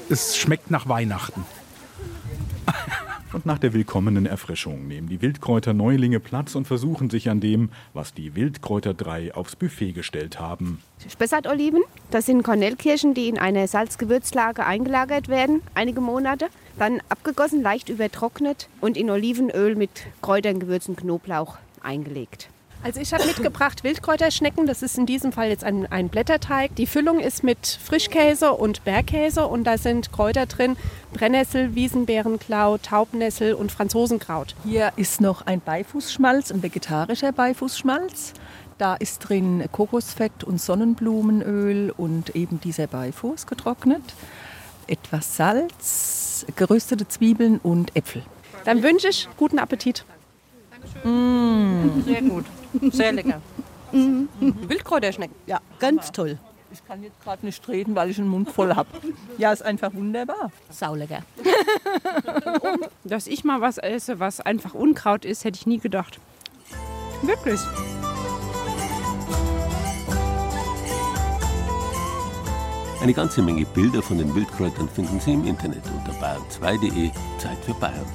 [0.10, 1.46] Es schmeckt nach Weihnachten.
[3.32, 8.14] Und nach der willkommenen Erfrischung nehmen die Wildkräuter-Neulinge Platz und versuchen sich an dem, was
[8.14, 10.80] die Wildkräuter 3 aufs Buffet gestellt haben.
[11.10, 11.82] Spessartoliven,
[12.12, 16.48] das sind Kornellkirschen, die in eine Salzgewürzlage eingelagert werden, einige Monate.
[16.78, 22.50] Dann abgegossen, leicht übertrocknet und in Olivenöl mit Kräutern, Gewürzen, Knoblauch eingelegt.
[22.84, 24.68] Also ich habe mitgebracht Wildkräuterschnecken.
[24.68, 26.76] Das ist in diesem Fall jetzt ein, ein Blätterteig.
[26.76, 30.76] Die Füllung ist mit Frischkäse und Bergkäse und da sind Kräuter drin.
[31.14, 34.54] Brennnessel, Wiesenbeerenklau, Taubnessel und Franzosenkraut.
[34.66, 38.34] Hier ist noch ein Beifußschmalz, ein vegetarischer Beifußschmalz.
[38.78, 44.04] Da ist drin Kokosfett und Sonnenblumenöl und eben dieser Beifuß getrocknet.
[44.88, 48.24] Etwas Salz, geröstete Zwiebeln und Äpfel.
[48.66, 50.06] Dann wünsche ich guten Appetit.
[51.04, 52.46] Mmh, sehr gut.
[52.92, 53.42] Sehr lecker.
[53.92, 54.28] Mhm.
[54.40, 55.36] Wildkräuterschnecken.
[55.46, 56.38] Ja, ganz toll.
[56.72, 58.90] Ich kann jetzt gerade nicht reden, weil ich einen Mund voll habe.
[59.38, 60.52] Ja, ist einfach wunderbar.
[60.72, 61.20] Saulecker.
[63.04, 66.20] Dass ich mal was esse, was einfach Unkraut ist, hätte ich nie gedacht.
[67.22, 67.60] Wirklich.
[73.04, 77.74] Eine ganze Menge Bilder von den Wildkräutern finden Sie im Internet unter bayern2.de Zeit für
[77.74, 78.06] Bayern.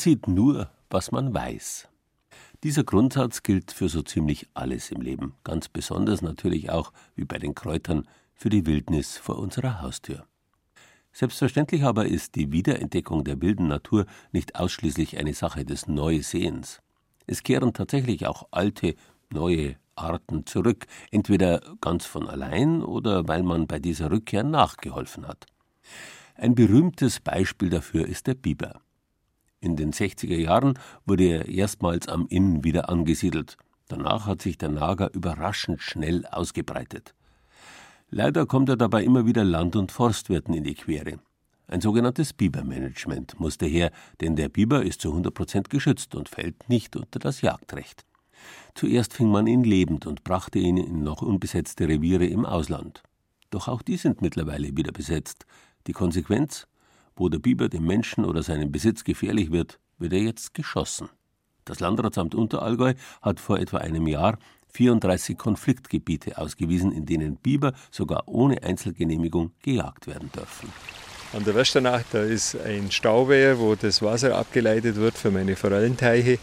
[0.00, 1.88] Sieht nur, was man weiß.
[2.62, 7.38] Dieser Grundsatz gilt für so ziemlich alles im Leben, ganz besonders natürlich auch, wie bei
[7.38, 10.26] den Kräutern, für die Wildnis vor unserer Haustür.
[11.12, 16.80] Selbstverständlich aber ist die Wiederentdeckung der wilden Natur nicht ausschließlich eine Sache des Neusehens.
[17.26, 18.94] Es kehren tatsächlich auch alte,
[19.30, 25.46] neue Arten zurück, entweder ganz von allein oder weil man bei dieser Rückkehr nachgeholfen hat.
[26.34, 28.80] Ein berühmtes Beispiel dafür ist der Biber.
[29.60, 33.56] In den 60er Jahren wurde er erstmals am Inn wieder angesiedelt.
[33.88, 37.14] Danach hat sich der Nager überraschend schnell ausgebreitet.
[38.08, 41.18] Leider kommt er dabei immer wieder Land- und Forstwirten in die Quere.
[41.68, 46.68] Ein sogenanntes Bibermanagement musste her, denn der Biber ist zu 100 Prozent geschützt und fällt
[46.68, 48.04] nicht unter das Jagdrecht.
[48.74, 53.02] Zuerst fing man ihn lebend und brachte ihn in noch unbesetzte Reviere im Ausland.
[53.50, 55.46] Doch auch die sind mittlerweile wieder besetzt.
[55.86, 56.66] Die Konsequenz?
[57.16, 61.08] Wo der Biber dem Menschen oder seinem Besitz gefährlich wird, wird er jetzt geschossen.
[61.64, 64.38] Das Landratsamt Unterallgäu hat vor etwa einem Jahr
[64.72, 70.72] 34 Konfliktgebiete ausgewiesen, in denen Biber sogar ohne Einzelgenehmigung gejagt werden dürfen.
[71.32, 76.38] An der Westernach, da ist ein Stauwehr, wo das Wasser abgeleitet wird für meine Forellenteiche.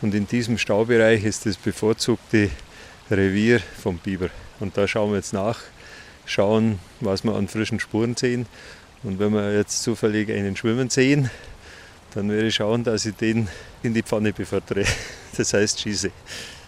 [0.00, 2.50] Und in diesem Staubereich ist das bevorzugte
[3.08, 4.30] Revier vom Biber.
[4.58, 5.60] Und da schauen wir jetzt nach,
[6.24, 8.46] schauen, was wir an frischen Spuren sehen.
[9.02, 11.30] Und wenn wir jetzt zufällig einen schwimmen sehen,
[12.14, 13.48] dann werde ich schauen, dass ich den
[13.82, 14.84] in die Pfanne befördere.
[15.34, 16.10] Das heißt, schieße.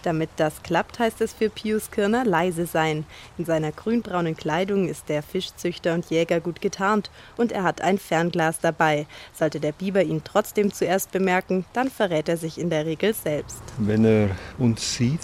[0.01, 3.05] Damit das klappt, heißt es für Pius Kirner leise sein.
[3.37, 7.99] In seiner grünbraunen Kleidung ist der Fischzüchter und Jäger gut getarnt und er hat ein
[7.99, 9.05] Fernglas dabei.
[9.33, 13.61] Sollte der Biber ihn trotzdem zuerst bemerken, dann verrät er sich in der Regel selbst.
[13.77, 15.21] Wenn er uns sieht,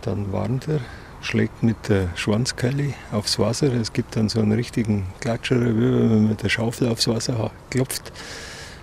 [0.00, 0.80] dann warnt er,
[1.20, 3.72] schlägt mit der Schwanzkeile aufs Wasser.
[3.74, 8.12] Es gibt dann so einen richtigen Klatscher, wenn man mit der Schaufel aufs Wasser klopft.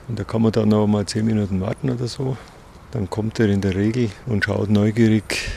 [0.08, 2.38] Und da kann man dann noch mal zehn Minuten warten oder so.
[2.91, 5.50] Dann kommt er in der Regel und schaut neugierig,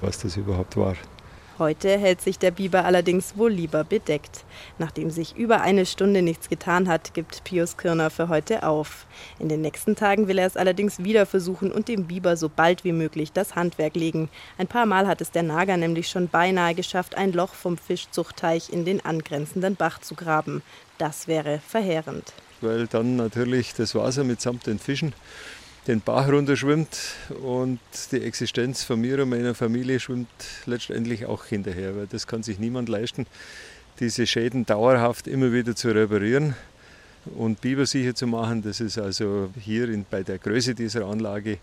[0.00, 0.94] was das überhaupt war.
[1.58, 4.44] Heute hält sich der Biber allerdings wohl lieber bedeckt.
[4.78, 9.06] Nachdem sich über eine Stunde nichts getan hat, gibt Pius Kirner für heute auf.
[9.38, 12.84] In den nächsten Tagen will er es allerdings wieder versuchen und dem Biber so bald
[12.84, 14.28] wie möglich das Handwerk legen.
[14.58, 18.68] Ein paar Mal hat es der Nager nämlich schon beinahe geschafft, ein Loch vom Fischzuchtteich
[18.70, 20.62] in den angrenzenden Bach zu graben.
[20.98, 22.34] Das wäre verheerend.
[22.60, 25.14] Weil dann natürlich das Wasser mitsamt den Fischen
[25.86, 26.98] den Bach runterschwimmt
[27.42, 27.78] und
[28.10, 30.28] die Existenz von mir und meiner Familie schwimmt
[30.66, 33.26] letztendlich auch hinterher, weil das kann sich niemand leisten,
[34.00, 36.54] diese Schäden dauerhaft immer wieder zu reparieren
[37.36, 38.62] und bibersicher zu machen.
[38.62, 41.58] Das ist also hier in, bei der Größe dieser Anlage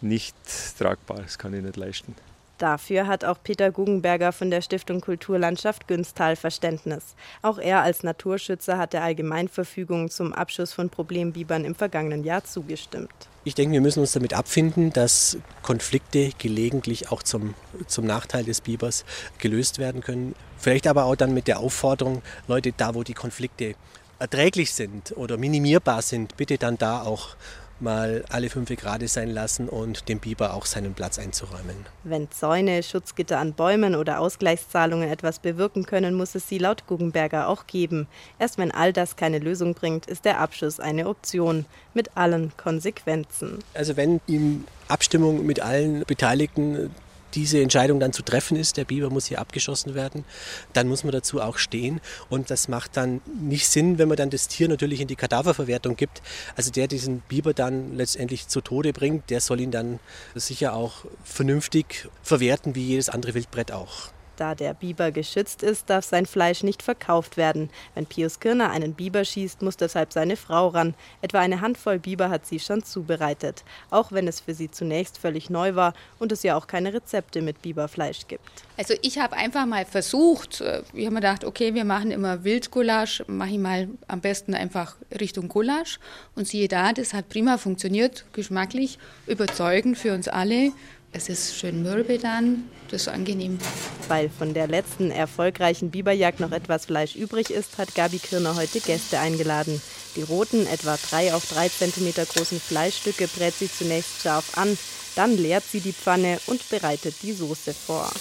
[0.00, 0.36] nicht
[0.78, 2.14] tragbar, das kann ich nicht leisten.
[2.58, 7.14] Dafür hat auch Peter Guggenberger von der Stiftung Kulturlandschaft Günstal Verständnis.
[7.42, 13.10] Auch er als Naturschützer hat der Allgemeinverfügung zum Abschuss von Problembibern im vergangenen Jahr zugestimmt.
[13.44, 17.54] Ich denke, wir müssen uns damit abfinden, dass Konflikte gelegentlich auch zum,
[17.86, 19.04] zum Nachteil des Bibers
[19.38, 20.34] gelöst werden können.
[20.58, 23.74] Vielleicht aber auch dann mit der Aufforderung, Leute, da wo die Konflikte
[24.18, 27.36] erträglich sind oder minimierbar sind, bitte dann da auch
[27.80, 31.76] mal alle fünf Grad sein lassen und dem Biber auch seinen Platz einzuräumen.
[32.04, 37.48] Wenn Zäune, Schutzgitter an Bäumen oder Ausgleichszahlungen etwas bewirken können, muss es sie laut Guggenberger
[37.48, 38.06] auch geben.
[38.38, 43.58] Erst wenn all das keine Lösung bringt, ist der Abschuss eine Option mit allen Konsequenzen.
[43.74, 46.90] Also wenn in Abstimmung mit allen Beteiligten
[47.36, 50.24] diese Entscheidung dann zu treffen ist, der Biber muss hier abgeschossen werden,
[50.72, 52.00] dann muss man dazu auch stehen.
[52.28, 55.96] Und das macht dann nicht Sinn, wenn man dann das Tier natürlich in die Kadaververwertung
[55.96, 56.22] gibt.
[56.56, 60.00] Also der diesen Biber dann letztendlich zu Tode bringt, der soll ihn dann
[60.34, 64.15] sicher auch vernünftig verwerten, wie jedes andere Wildbrett auch.
[64.36, 67.70] Da der Biber geschützt ist, darf sein Fleisch nicht verkauft werden.
[67.94, 70.94] Wenn Pius Kirner einen Biber schießt, muss deshalb seine Frau ran.
[71.22, 73.64] Etwa eine Handvoll Biber hat sie schon zubereitet.
[73.90, 77.40] Auch wenn es für sie zunächst völlig neu war und es ja auch keine Rezepte
[77.40, 78.44] mit Biberfleisch gibt.
[78.76, 82.44] Also ich habe einfach mal versucht, äh, ich habe mir gedacht, okay, wir machen immer
[82.44, 85.98] Wildgulasch, mache ich mal am besten einfach Richtung Gulasch.
[86.34, 90.72] Und siehe da, das hat prima funktioniert, geschmacklich, überzeugend für uns alle.
[91.16, 93.58] Es ist schön mürbe dann, das ist angenehm.
[94.06, 98.80] Weil von der letzten erfolgreichen Biberjagd noch etwas Fleisch übrig ist, hat Gabi Kirner heute
[98.80, 99.80] Gäste eingeladen.
[100.14, 104.76] Die roten, etwa drei auf drei Zentimeter großen Fleischstücke brät sie zunächst scharf an,
[105.14, 108.12] dann leert sie die Pfanne und bereitet die Soße vor.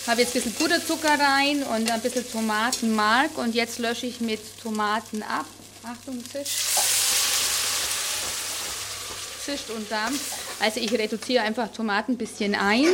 [0.00, 4.20] Ich habe jetzt ein bisschen Puderzucker rein und ein bisschen Tomatenmark und jetzt lösche ich
[4.20, 5.46] mit Tomaten ab.
[5.82, 6.91] Achtung, zischt.
[9.44, 10.60] Zischt und Dampf.
[10.62, 12.84] Also ich reduziere einfach Tomaten ein bisschen ein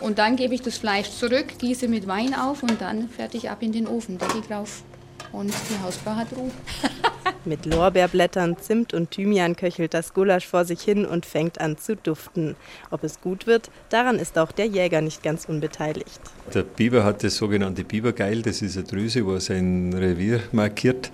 [0.00, 3.62] und dann gebe ich das Fleisch zurück, gieße mit Wein auf und dann fertig ab
[3.62, 4.82] in den Ofen, Deckel drauf.
[5.30, 6.50] Und die Hausfrau hat Ruhe.
[7.44, 11.96] Mit Lorbeerblättern, Zimt und Thymian köchelt das Gulasch vor sich hin und fängt an zu
[11.96, 12.54] duften.
[12.90, 16.20] Ob es gut wird, daran ist auch der Jäger nicht ganz unbeteiligt.
[16.52, 21.10] Der Biber hat das sogenannte Bibergeil, das ist eine Drüse, wo sein Revier markiert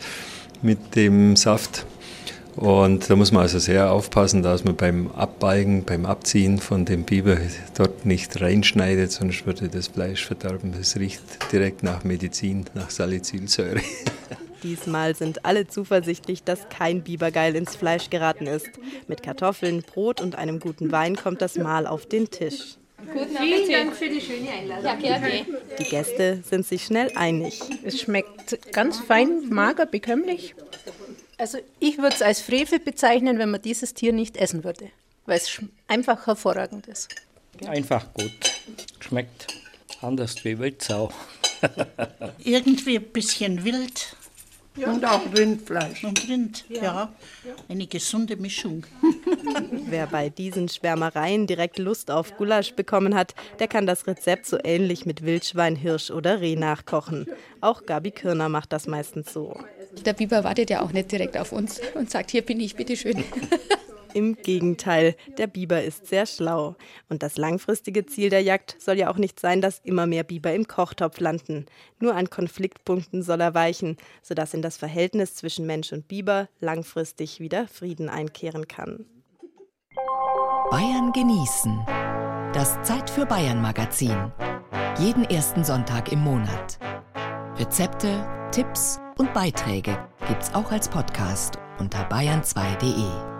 [0.62, 1.86] mit dem Saft.
[2.58, 7.04] Und da muss man also sehr aufpassen, dass man beim Abbalgen, beim Abziehen von dem
[7.04, 7.36] Biber
[7.76, 10.74] dort nicht reinschneidet, sonst würde das Fleisch verderben.
[10.80, 13.80] Es riecht direkt nach Medizin, nach Salicylsäure.
[14.64, 18.66] Diesmal sind alle zuversichtlich, dass kein Bibergeil ins Fleisch geraten ist.
[19.06, 22.76] Mit Kartoffeln, Brot und einem guten Wein kommt das Mahl auf den Tisch.
[23.06, 25.04] Guten Vielen Dank für die schöne Einladung.
[25.04, 25.20] Ja.
[25.78, 27.60] Die Gäste sind sich schnell einig.
[27.84, 30.56] Es schmeckt ganz fein, mager, bekömmlich.
[31.38, 34.90] Also ich würde es als Frevel bezeichnen, wenn man dieses Tier nicht essen würde,
[35.24, 37.14] weil es einfach hervorragend ist.
[37.66, 38.32] Einfach gut.
[39.00, 39.46] Schmeckt
[40.02, 41.10] anders wie Wildsau.
[42.38, 44.16] Irgendwie ein bisschen wild.
[44.76, 44.92] Ja.
[44.92, 46.04] Und auch Rindfleisch.
[46.04, 46.82] Und Rind, ja.
[46.82, 47.12] ja.
[47.68, 48.86] Eine gesunde Mischung.
[49.70, 54.56] Wer bei diesen Schwärmereien direkt Lust auf Gulasch bekommen hat, der kann das Rezept so
[54.62, 57.26] ähnlich mit Wildschwein, Hirsch oder Reh nachkochen.
[57.60, 59.56] Auch Gabi Kirner macht das meistens so.
[60.04, 63.24] Der Biber wartet ja auch nicht direkt auf uns und sagt, hier bin ich, bitteschön.
[64.14, 66.76] Im Gegenteil, der Biber ist sehr schlau.
[67.08, 70.52] Und das langfristige Ziel der Jagd soll ja auch nicht sein, dass immer mehr Biber
[70.54, 71.66] im Kochtopf landen.
[72.00, 77.38] Nur an Konfliktpunkten soll er weichen, sodass in das Verhältnis zwischen Mensch und Biber langfristig
[77.38, 79.04] wieder Frieden einkehren kann.
[80.70, 81.78] Bayern genießen.
[82.54, 84.32] Das Zeit für Bayern Magazin.
[84.98, 86.78] Jeden ersten Sonntag im Monat.
[87.56, 93.37] Rezepte, Tipps und Beiträge gibt's auch als Podcast unter bayern2.de.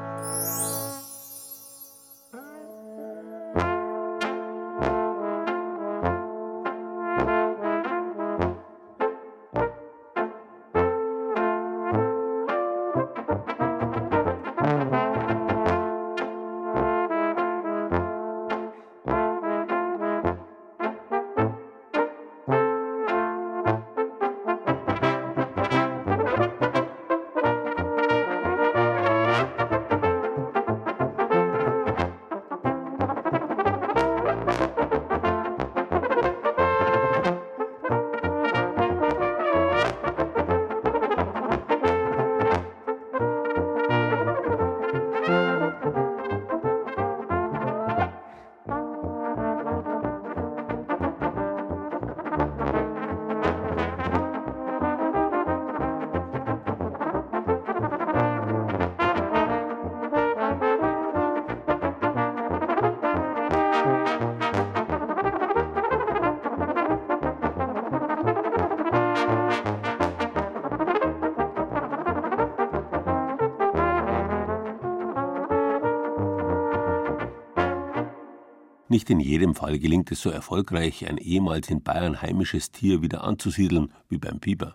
[78.98, 83.22] Nicht in jedem Fall gelingt es so erfolgreich, ein ehemals in Bayern heimisches Tier wieder
[83.22, 84.74] anzusiedeln, wie beim Biber.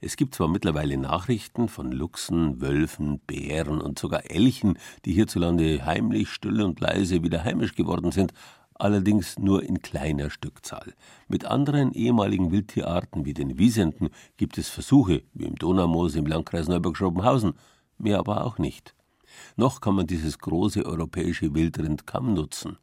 [0.00, 6.30] Es gibt zwar mittlerweile Nachrichten von Luchsen, Wölfen, Bären und sogar Elchen, die hierzulande heimlich,
[6.30, 8.32] still und leise wieder heimisch geworden sind,
[8.74, 10.94] allerdings nur in kleiner Stückzahl.
[11.28, 14.08] Mit anderen ehemaligen Wildtierarten wie den Wiesenten
[14.38, 17.52] gibt es Versuche, wie im Donaumoos im Landkreis Neuburg-Schrobenhausen,
[17.96, 18.96] mehr aber auch nicht.
[19.54, 22.78] Noch kann man dieses große europäische Wildrind kaum nutzen.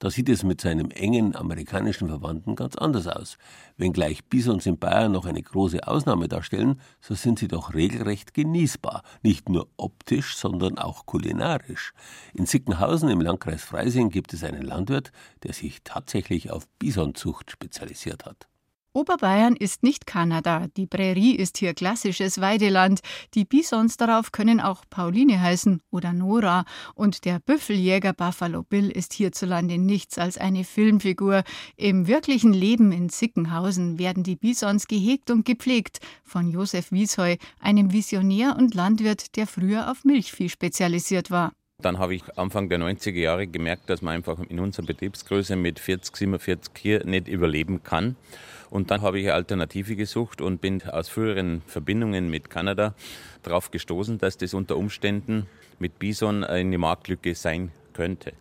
[0.00, 3.36] Da sieht es mit seinem engen amerikanischen Verwandten ganz anders aus.
[3.76, 9.02] Wenngleich Bisons in Bayern noch eine große Ausnahme darstellen, so sind sie doch regelrecht genießbar,
[9.22, 11.92] nicht nur optisch, sondern auch kulinarisch.
[12.32, 18.24] In Sickenhausen im Landkreis Freising gibt es einen Landwirt, der sich tatsächlich auf Bisonzucht spezialisiert
[18.24, 18.49] hat.
[18.92, 22.98] Oberbayern ist nicht Kanada, die Prärie ist hier klassisches Weideland,
[23.34, 26.64] die Bisons darauf können auch Pauline heißen oder Nora
[26.96, 31.44] und der Büffeljäger Buffalo Bill ist hierzulande nichts als eine Filmfigur.
[31.76, 37.92] Im wirklichen Leben in Sickenhausen werden die Bisons gehegt und gepflegt von Josef Wiesheu, einem
[37.92, 41.52] Visionär und Landwirt, der früher auf Milchvieh spezialisiert war.
[41.80, 45.78] Dann habe ich Anfang der 90er Jahre gemerkt, dass man einfach in unserer Betriebsgröße mit
[45.78, 48.16] 40, 47 Kühe nicht überleben kann.
[48.70, 52.94] Und dann habe ich eine Alternative gesucht und bin aus früheren Verbindungen mit Kanada
[53.42, 55.46] darauf gestoßen, dass das unter Umständen
[55.78, 58.32] mit Bison eine Marktlücke sein könnte.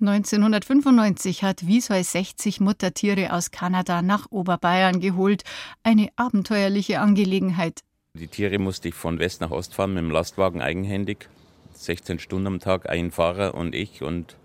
[0.00, 5.44] 1995 hat Wiesheu 60 Muttertiere aus Kanada nach Oberbayern geholt.
[5.82, 7.80] Eine abenteuerliche Angelegenheit.
[8.14, 11.28] Die Tiere musste ich von West nach Ost fahren mit dem Lastwagen eigenhändig.
[11.74, 14.36] 16 Stunden am Tag, ein Fahrer und ich und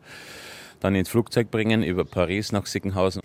[0.79, 3.21] dann ins Flugzeug bringen über Paris nach Sickenhausen.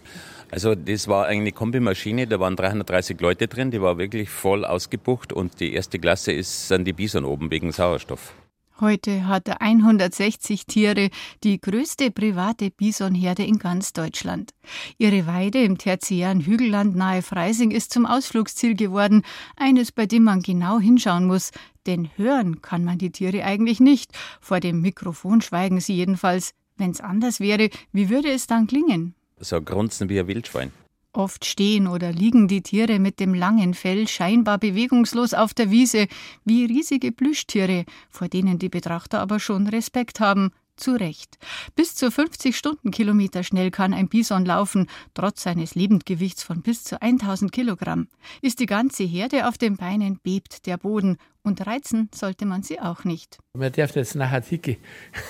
[0.50, 5.32] Also das war eine Kombimaschine, da waren 330 Leute drin, die war wirklich voll ausgebucht
[5.32, 8.34] und die erste Klasse ist an die Bison oben wegen Sauerstoff.
[8.80, 11.10] Heute hat er 160 Tiere,
[11.44, 14.50] die größte private Bisonherde in ganz Deutschland.
[14.98, 19.22] Ihre Weide im tertiären Hügelland nahe Freising ist zum Ausflugsziel geworden,
[19.56, 21.52] eines, bei dem man genau hinschauen muss,
[21.86, 24.10] denn hören kann man die Tiere eigentlich nicht.
[24.40, 26.52] Vor dem Mikrofon schweigen sie jedenfalls.
[26.76, 29.14] Wenn's anders wäre, wie würde es dann klingen?
[29.38, 30.72] So grunzen wie ein Wildschwein.
[31.12, 36.08] Oft stehen oder liegen die Tiere mit dem langen Fell scheinbar bewegungslos auf der Wiese,
[36.44, 40.50] wie riesige Plüschtiere, vor denen die Betrachter aber schon Respekt haben.
[40.76, 41.38] Zu Recht.
[41.76, 47.00] Bis zu 50 Stundenkilometer schnell kann ein Bison laufen, trotz seines Lebendgewichts von bis zu
[47.00, 48.08] 1000 Kilogramm.
[48.42, 51.18] Ist die ganze Herde auf den Beinen, bebt der Boden.
[51.44, 53.38] Und reizen sollte man sie auch nicht.
[53.56, 54.78] Man darf jetzt nachher ticke.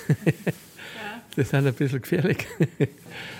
[1.35, 2.37] Das sind ein bisschen gefährlich.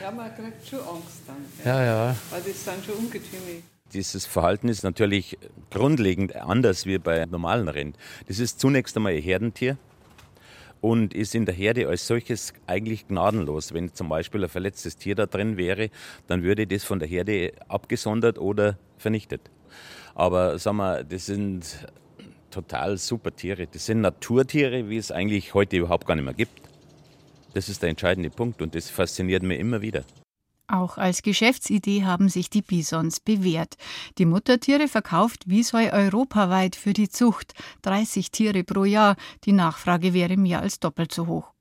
[0.01, 1.37] Ja, man kriegt schon Angst dann.
[1.65, 2.15] Ja, ja.
[2.29, 3.63] Weil das sind schon Ungetüme.
[3.91, 5.37] Dieses Verhalten ist natürlich
[5.71, 7.97] grundlegend anders wie bei normalen Rind.
[8.27, 9.77] Das ist zunächst einmal ein Herdentier
[10.79, 13.73] und ist in der Herde als solches eigentlich gnadenlos.
[13.73, 15.89] Wenn zum Beispiel ein verletztes Tier da drin wäre,
[16.27, 19.41] dann würde das von der Herde abgesondert oder vernichtet.
[20.13, 21.87] Aber sagen wir, das sind
[22.51, 23.67] total super Tiere.
[23.67, 26.61] Das sind Naturtiere, wie es eigentlich heute überhaupt gar nicht mehr gibt.
[27.55, 30.03] Das ist der entscheidende Punkt und das fasziniert mich immer wieder.
[30.67, 33.75] Auch als Geschäftsidee haben sich die Bisons bewährt.
[34.17, 37.53] Die Muttertiere verkauft Wiesheu europaweit für die Zucht,
[37.83, 39.15] 30 Tiere pro Jahr.
[39.45, 41.53] Die Nachfrage wäre mehr als doppelt so hoch.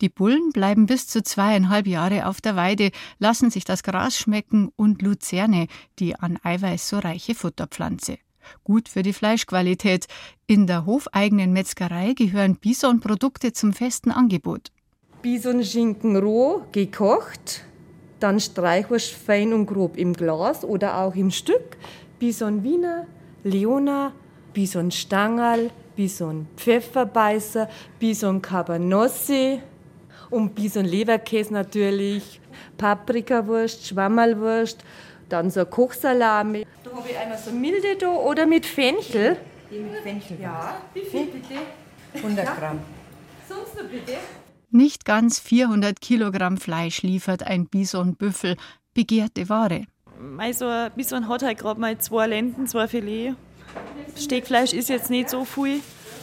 [0.00, 4.70] Die Bullen bleiben bis zu zweieinhalb Jahre auf der Weide, lassen sich das Gras schmecken
[4.76, 5.66] und Luzerne,
[5.98, 8.16] die an Eiweiß so reiche Futterpflanze.
[8.64, 10.06] Gut für die Fleischqualität.
[10.46, 14.72] In der hofeigenen Metzgerei gehören Bisonprodukte zum festen Angebot.
[15.22, 17.62] Bisonschinken roh, gekocht,
[18.18, 21.76] dann Streichwurst fein und grob im Glas oder auch im Stück,
[22.18, 23.06] Bison Wiener,
[23.44, 24.12] Leona,
[24.52, 27.68] Bison Stangerl, Bison Pfefferbeißer,
[28.00, 29.60] Bison Cabanossi
[30.30, 32.40] und Bison Leberkäse natürlich,
[32.76, 34.84] Paprikawurst, Schwammerlwurst,
[35.28, 36.66] dann so Kochsalami.
[36.82, 39.36] Da habe ich einmal so milde da oder mit Fenchel.
[39.70, 40.38] Die mit Fenchel.
[40.40, 41.54] Ja, wie viel bitte?
[42.14, 42.80] 100 Gramm.
[43.48, 44.14] Sonst noch bitte?
[44.74, 48.56] Nicht ganz 400 Kilogramm Fleisch liefert ein Bisonbüffel,
[48.94, 49.84] begehrte Ware.
[50.18, 53.34] Mei, so ein Bison hat halt gerade mal zwei Lenden, zwei Filet.
[54.16, 55.80] Steckfleisch ist jetzt nicht so viel.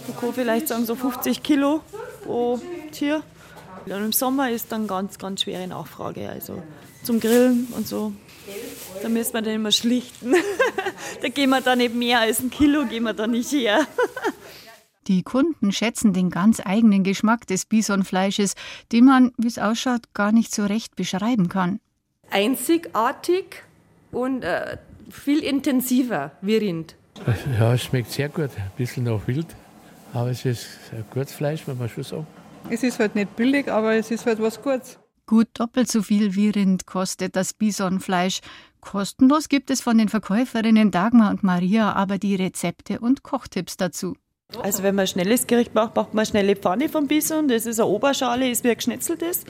[0.08, 1.82] Man kann vielleicht sagen so 50 Kilo
[2.24, 2.60] pro
[2.92, 3.22] Tier.
[3.86, 6.28] Und im Sommer ist dann ganz, ganz schwere Nachfrage.
[6.28, 6.64] Also
[7.04, 8.14] zum Grillen und so.
[9.04, 10.34] Da müssen wir dann immer schlichten.
[11.22, 13.86] da gehen wir dann nicht mehr als ein Kilo, gehen wir da nicht her.
[15.10, 18.54] Die Kunden schätzen den ganz eigenen Geschmack des Bisonfleisches,
[18.92, 21.80] den man, wie es ausschaut, gar nicht so recht beschreiben kann.
[22.30, 23.64] Einzigartig
[24.12, 24.78] und äh,
[25.10, 26.96] viel intensiver wie Rind.
[27.60, 28.52] Ja, es schmeckt sehr gut.
[28.56, 29.48] Ein bisschen noch wild.
[30.14, 32.28] Aber es ist ein gutes Fleisch, muss man schon sagen.
[32.70, 35.00] Es ist halt nicht billig, aber es ist halt was Gutes.
[35.26, 38.42] Gut doppelt so viel wie Rind kostet das Bisonfleisch.
[38.80, 44.16] Kostenlos gibt es von den Verkäuferinnen Dagmar und Maria aber die Rezepte und Kochtipps dazu.
[44.58, 47.48] Also wenn man ein schnelles Gericht macht, macht man eine schnelle Pfanne vom Bison.
[47.48, 49.46] Das ist eine Oberschale, ist wie ein geschnetzeltes.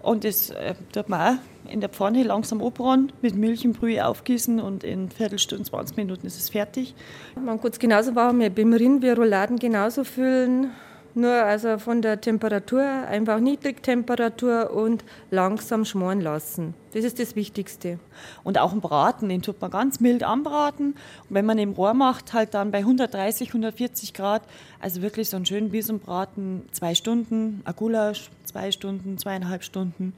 [0.00, 4.04] Und das äh, tut man auch in der Pfanne langsam abbrauen, mit Milch und Brühe
[4.04, 6.94] aufgießen und in Viertelstunde, 20 Minuten ist es fertig.
[7.36, 10.70] Man kann es genauso machen, wir beim Rind, wir Rouladen genauso füllen.
[11.14, 16.74] Nur also von der Temperatur, einfach Niedrigtemperatur und langsam schmoren lassen.
[16.92, 17.98] Das ist das Wichtigste.
[18.44, 20.92] Und auch ein Braten, den tut man ganz mild anbraten.
[21.28, 24.42] Und wenn man im Rohr macht, halt dann bei 130, 140 Grad,
[24.78, 30.14] also wirklich so einen schönen Bisonbraten, zwei Stunden, ein Gulasch, zwei Stunden, zweieinhalb Stunden.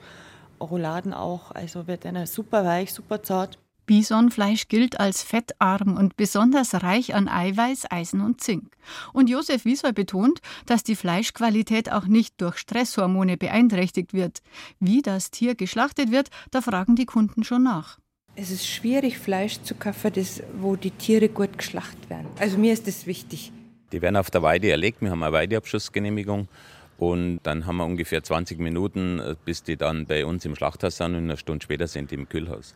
[0.61, 3.59] Rouladen auch, also wird einer super weich, super zart.
[3.93, 8.75] Bisonfleisch gilt als fettarm und besonders reich an Eiweiß, Eisen und Zink.
[9.13, 14.41] Und Josef Wiesoy betont, dass die Fleischqualität auch nicht durch Stresshormone beeinträchtigt wird.
[14.81, 17.99] Wie das Tier geschlachtet wird, da fragen die Kunden schon nach.
[18.35, 22.29] Es ist schwierig, Fleisch zu kaufen, das, wo die Tiere gut geschlachtet werden.
[22.39, 23.53] Also mir ist das wichtig.
[23.93, 25.03] Die werden auf der Weide erlegt.
[25.03, 26.49] Wir haben eine Weideabschussgenehmigung.
[26.97, 31.15] Und dann haben wir ungefähr 20 Minuten, bis die dann bei uns im Schlachthaus sind
[31.15, 32.75] und eine Stunde später sind die im Kühlhaus.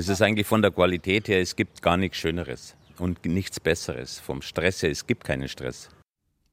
[0.00, 4.18] Das ist eigentlich von der Qualität her, es gibt gar nichts Schöneres und nichts Besseres.
[4.18, 5.90] Vom Stress her, es gibt keinen Stress.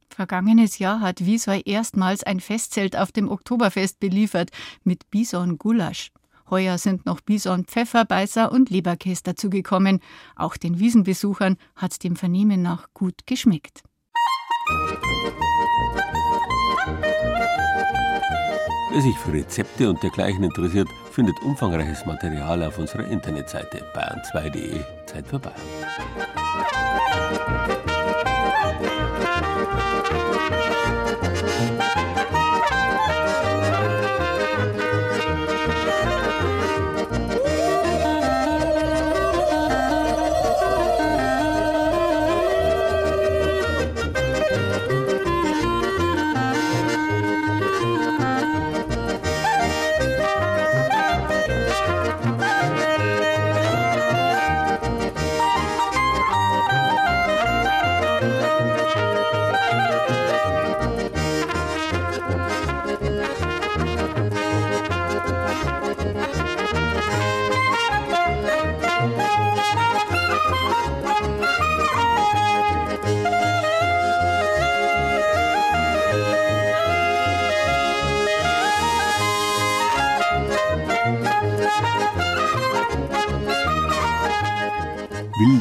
[0.09, 4.49] Vergangenes Jahr hat Wiesoi erstmals ein Festzelt auf dem Oktoberfest beliefert
[4.83, 6.11] mit Bison-Gulasch.
[6.49, 10.01] Heuer sind noch Bison, Pfefferbeißer und Leberkäse dazugekommen.
[10.35, 13.81] Auch den Wiesenbesuchern hat dem Vernehmen nach gut geschmeckt.
[18.91, 24.81] Wer sich für Rezepte und dergleichen interessiert, findet umfangreiches Material auf unserer Internetseite bayern2.de.
[25.05, 25.55] Zeit für Bayern.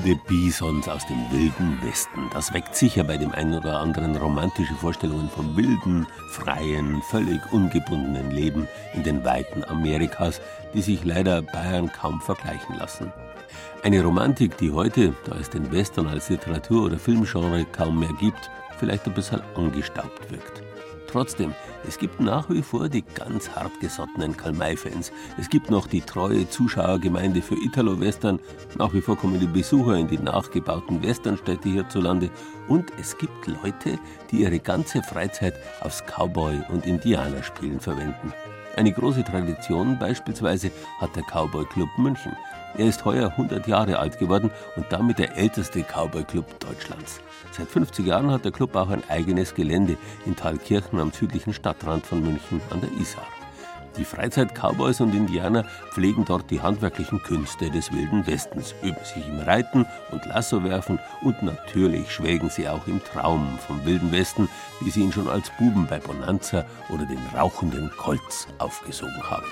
[0.07, 2.31] Wilde Bisons aus dem wilden Westen.
[2.33, 8.31] Das weckt sicher bei dem einen oder anderen romantische Vorstellungen vom wilden, freien, völlig ungebundenen
[8.31, 10.41] Leben in den Weiten Amerikas,
[10.75, 13.13] die sich leider Bayern kaum vergleichen lassen.
[13.83, 18.49] Eine Romantik, die heute, da es den Western als Literatur- oder Filmgenre kaum mehr gibt,
[18.79, 20.66] vielleicht ein bisschen angestaubt wirkt.
[21.17, 21.55] Trotzdem,
[21.89, 25.13] es gibt nach wie vor die ganz hartgesottenen Karl-May-Fans.
[25.39, 28.39] Es gibt noch die treue Zuschauergemeinde für Italo-Western.
[28.77, 32.29] Nach wie vor kommen die Besucher in die nachgebauten Westernstädte hierzulande.
[32.69, 33.99] Und es gibt Leute,
[34.31, 38.35] die ihre ganze Freizeit aufs Cowboy- und Indianerspielen verwenden.
[38.77, 42.37] Eine große Tradition beispielsweise hat der Cowboy Club München.
[42.79, 47.21] Er ist heuer 100 Jahre alt geworden und damit der älteste Cowboy Club Deutschlands.
[47.53, 49.97] Seit 50 Jahren hat der Club auch ein eigenes Gelände
[50.27, 53.27] in Thalkirchen am südlichen Stadtrand von München an der Isar.
[53.97, 59.39] Die Freizeit-Cowboys und Indianer pflegen dort die handwerklichen Künste des Wilden Westens, üben sich im
[59.39, 64.51] Reiten und Lassowerfen und natürlich schwelgen sie auch im Traum vom Wilden Westen,
[64.81, 69.47] wie sie ihn schon als Buben bei Bonanza oder den rauchenden Colts aufgesogen haben.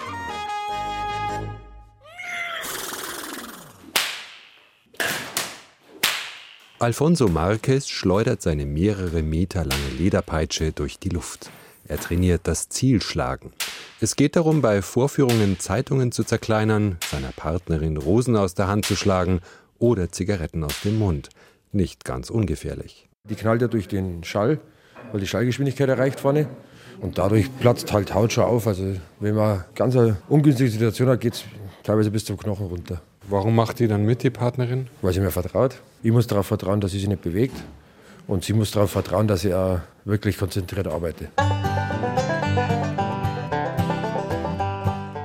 [6.85, 11.49] Alfonso Marquez schleudert seine mehrere Meter lange Lederpeitsche durch die Luft.
[11.89, 13.55] Er trainiert das Zielschlagen.
[14.03, 18.97] Es geht darum, bei Vorführungen Zeitungen zu zerkleinern, seiner Partnerin Rosen aus der Hand zu
[18.97, 19.41] schlagen
[19.79, 21.31] oder Zigaretten aus dem Mund.
[21.73, 23.09] Nicht ganz ungefährlich.
[23.31, 24.61] Die knallt ja durch den Schall,
[25.11, 26.51] weil die Schallgeschwindigkeit erreicht vorne.
[27.01, 28.67] Und dadurch platzt halt Haut schon auf.
[28.67, 31.45] Also wenn man ganz eine ungünstige Situation hat, geht es
[31.83, 33.01] teilweise bis zum Knochen runter.
[33.29, 34.89] Warum macht die dann mit, die Partnerin?
[35.01, 35.77] Weil sie mir vertraut.
[36.03, 37.57] Ich muss darauf vertrauen, dass sie sich nicht bewegt.
[38.27, 41.29] Und sie muss darauf vertrauen, dass ich auch wirklich konzentriert arbeite.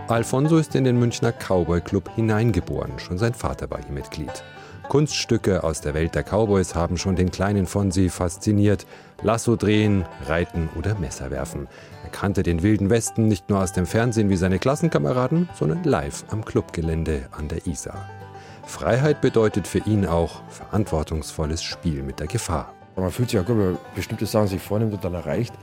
[0.08, 2.98] Alfonso ist in den Münchner Cowboy Club hineingeboren.
[3.00, 4.44] Schon sein Vater war hier Mitglied.
[4.90, 8.88] Kunststücke aus der Welt der Cowboys haben schon den kleinen Fonsi fasziniert.
[9.22, 11.68] Lasso drehen, reiten oder Messer werfen.
[12.04, 16.26] Er kannte den wilden Westen nicht nur aus dem Fernsehen wie seine Klassenkameraden, sondern live
[16.30, 18.10] am Clubgelände an der Isar.
[18.66, 22.74] Freiheit bedeutet für ihn auch verantwortungsvolles Spiel mit der Gefahr.
[22.96, 25.54] Man fühlt sich auch gut, wenn man bestimmte Sachen sich vornimmt und dann erreicht,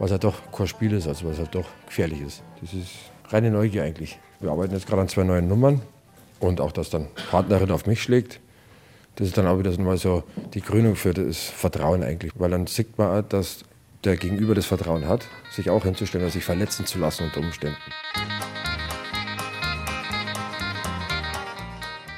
[0.00, 2.42] was ja doch kein Spiel ist, also was ja doch gefährlich ist.
[2.60, 2.90] Das ist
[3.28, 4.18] reine Neugier eigentlich.
[4.40, 5.82] Wir arbeiten jetzt gerade an zwei neuen Nummern
[6.40, 8.40] und auch, dass dann Partnerin auf mich schlägt.
[9.16, 10.24] Das ist dann auch wieder so
[10.54, 12.32] die Krönung für das Vertrauen eigentlich.
[12.36, 13.64] Weil dann sieht man dass
[14.04, 17.76] der Gegenüber das Vertrauen hat, sich auch hinzustellen und sich verletzen zu lassen unter Umständen.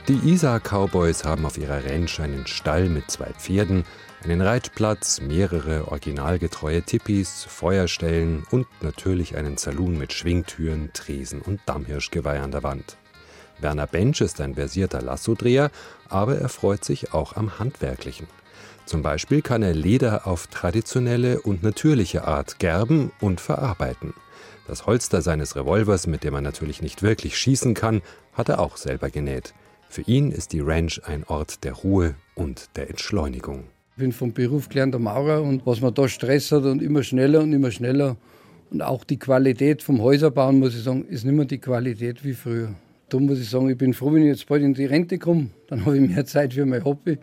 [0.08, 3.84] Die Isar Cowboys haben auf ihrer Ranch einen Stall mit zwei Pferden,
[4.24, 12.40] einen Reitplatz, mehrere originalgetreue Tippis, Feuerstellen und natürlich einen Saloon mit Schwingtüren, Tresen und Dammhirschgeweih
[12.40, 12.96] an der Wand.
[13.62, 15.70] Werner Bench ist ein versierter Lassodreher,
[16.08, 18.26] aber er freut sich auch am Handwerklichen.
[18.84, 24.12] Zum Beispiel kann er Leder auf traditionelle und natürliche Art gerben und verarbeiten.
[24.66, 28.02] Das Holster seines Revolvers, mit dem er natürlich nicht wirklich schießen kann,
[28.32, 29.54] hat er auch selber genäht.
[29.88, 33.64] Für ihn ist die Ranch ein Ort der Ruhe und der Entschleunigung.
[33.90, 37.40] Ich bin vom Beruf gelernter Maurer und was man da Stress hat und immer schneller
[37.40, 38.16] und immer schneller.
[38.70, 42.32] Und auch die Qualität vom Häuserbauen, muss ich sagen, ist nicht mehr die Qualität wie
[42.32, 42.74] früher.
[43.12, 45.50] Da muss ich sagen, ich bin froh, wenn ich jetzt bald in die Rente komme.
[45.66, 47.18] Dann habe ich mehr Zeit für mein Hobby.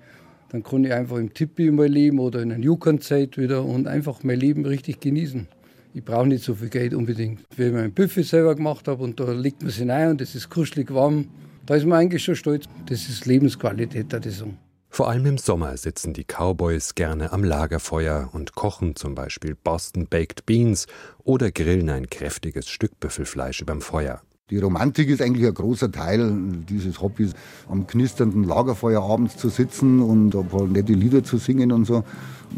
[0.50, 4.22] Dann kann ich einfach im Tippi mal leben oder in einer Yukon-Zeit wieder und einfach
[4.22, 5.48] mein Leben richtig genießen.
[5.96, 7.40] Ich brauche nicht so viel Geld unbedingt.
[7.58, 10.36] Wenn ich mein Buffet selber gemacht habe und da legt man sich rein und es
[10.36, 11.28] ist kuschelig warm,
[11.66, 12.66] da ist man eigentlich schon stolz.
[12.86, 14.60] Das ist Lebensqualität, würde ich sagen.
[14.92, 20.06] Vor allem im Sommer sitzen die Cowboys gerne am Lagerfeuer und kochen zum Beispiel Boston
[20.08, 20.86] Baked Beans
[21.24, 24.22] oder grillen ein kräftiges Stück Büffelfleisch überm Feuer.
[24.50, 26.34] Die Romantik ist eigentlich ein großer Teil
[26.68, 27.34] dieses Hobbys,
[27.70, 32.04] am knisternden Lagerfeuer abends zu sitzen und ein paar nette Lieder zu singen und so.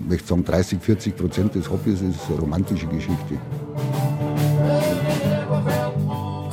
[0.02, 3.38] Ich möchte sagen, 30, 40 Prozent des Hobbys ist eine romantische Geschichte.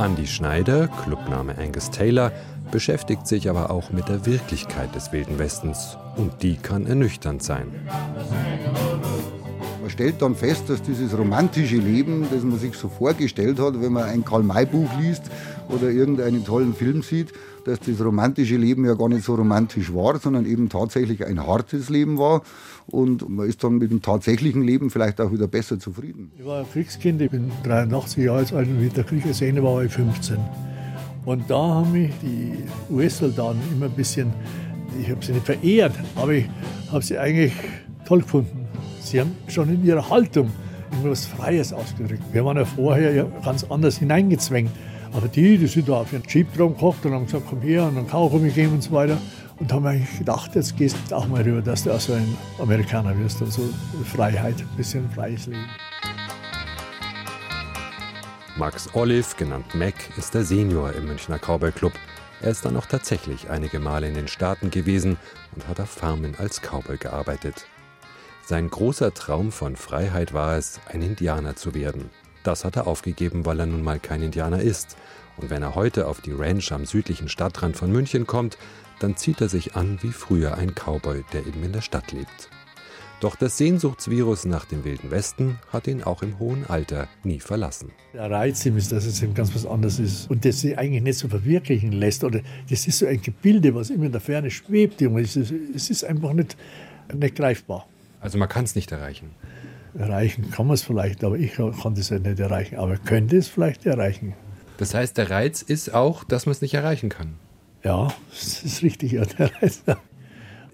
[0.01, 2.33] Andy Schneider, Clubname Angus Taylor,
[2.73, 5.97] beschäftigt sich aber auch mit der Wirklichkeit des Wilden Westens.
[6.17, 7.69] Und die kann ernüchternd sein.
[9.89, 13.95] Man stellt dann fest, dass dieses romantische Leben, das man sich so vorgestellt hat, wenn
[13.95, 15.23] man ein Karl-May-Buch liest
[15.71, 17.33] oder irgendeinen tollen Film sieht,
[17.65, 21.89] dass das romantische Leben ja gar nicht so romantisch war, sondern eben tatsächlich ein hartes
[21.89, 22.43] Leben war.
[22.87, 26.33] Und man ist dann mit dem tatsächlichen Leben vielleicht auch wieder besser zufrieden.
[26.39, 29.91] Ich war ein Kriegskind, ich bin 83 Jahre alt und mit der Krieg war ich
[29.91, 30.37] 15.
[31.25, 32.53] Und da haben mich die
[32.93, 34.35] US-Soldaten immer ein bisschen,
[35.01, 36.45] ich habe sie nicht verehrt, aber ich
[36.93, 37.55] habe sie eigentlich
[38.05, 38.68] toll gefunden.
[39.11, 40.51] Sie haben schon in ihrer Haltung
[40.93, 42.23] immer was Freies ausgedrückt.
[42.33, 44.71] Wir waren ja vorher ja ganz anders hineingezwängt.
[45.13, 47.85] Aber die, die sind da auf ihren Jeep drum gekocht und haben gesagt, komm her
[47.85, 49.17] und dann Kaugummi geben und so weiter.
[49.59, 52.37] Und haben eigentlich gedacht, jetzt gehst du auch mal rüber, dass du auch so ein
[52.61, 53.63] Amerikaner wirst und so
[54.05, 55.65] Freiheit, ein bisschen freies Leben.
[58.57, 61.93] Max Olive, genannt Mac, ist der Senior im Münchner Cowboy Club.
[62.43, 65.17] Er ist dann auch tatsächlich einige Male in den Staaten gewesen
[65.55, 67.67] und hat auf Farmen als Cowboy gearbeitet.
[68.49, 72.09] Sein großer Traum von Freiheit war es, ein Indianer zu werden.
[72.45, 74.97] Das hat er aufgegeben, weil er nun mal kein Indianer ist.
[75.37, 78.57] Und wenn er heute auf die Ranch am südlichen Stadtrand von München kommt,
[79.01, 82.49] dann zieht er sich an wie früher ein Cowboy, der eben in der Stadt lebt.
[83.21, 87.91] Doch das Sehnsuchtsvirus nach dem Wilden Westen hat ihn auch im hohen Alter nie verlassen.
[88.15, 91.19] Der Reiz ist, dass es eben ganz was anderes ist und das sich eigentlich nicht
[91.19, 92.25] so verwirklichen lässt.
[92.25, 92.41] Oder
[92.71, 95.03] das ist so ein Gebilde, was immer in der Ferne schwebt.
[95.03, 95.37] Es
[95.91, 96.57] ist einfach nicht,
[97.13, 97.87] nicht greifbar.
[98.21, 99.31] Also man kann es nicht erreichen.
[99.97, 102.77] Erreichen kann man es vielleicht, aber ich kann das ja nicht erreichen.
[102.77, 104.35] Aber könnte es vielleicht erreichen.
[104.77, 107.35] Das heißt, der Reiz ist auch, dass man es nicht erreichen kann.
[107.83, 109.13] Ja, das ist richtig.
[109.13, 109.83] Ja, der Reiz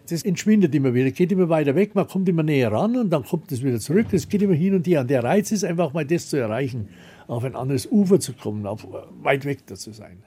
[0.09, 3.25] das entschwindet immer wieder, geht immer weiter weg, man kommt immer näher ran und dann
[3.25, 4.07] kommt es wieder zurück.
[4.13, 5.01] Es geht immer hin und her.
[5.01, 6.89] Und der Reiz ist einfach mal das zu erreichen,
[7.27, 8.87] auf ein anderes Ufer zu kommen, auf
[9.23, 10.23] weit weg da zu sein.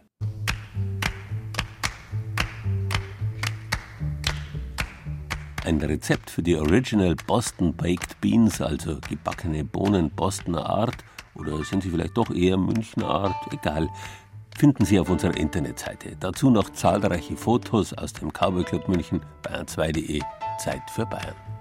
[5.68, 10.95] Ein Rezept für die Original Boston Baked Beans, also gebackene Bohnen Bostoner Art,
[11.36, 13.36] oder sind sie vielleicht doch eher Münchner Art?
[13.51, 13.89] Egal
[14.57, 16.15] finden Sie auf unserer Internetseite.
[16.18, 20.22] Dazu noch zahlreiche Fotos aus dem Cowboy Club München, bayern2.de,
[20.57, 21.56] Zeit für Bayern.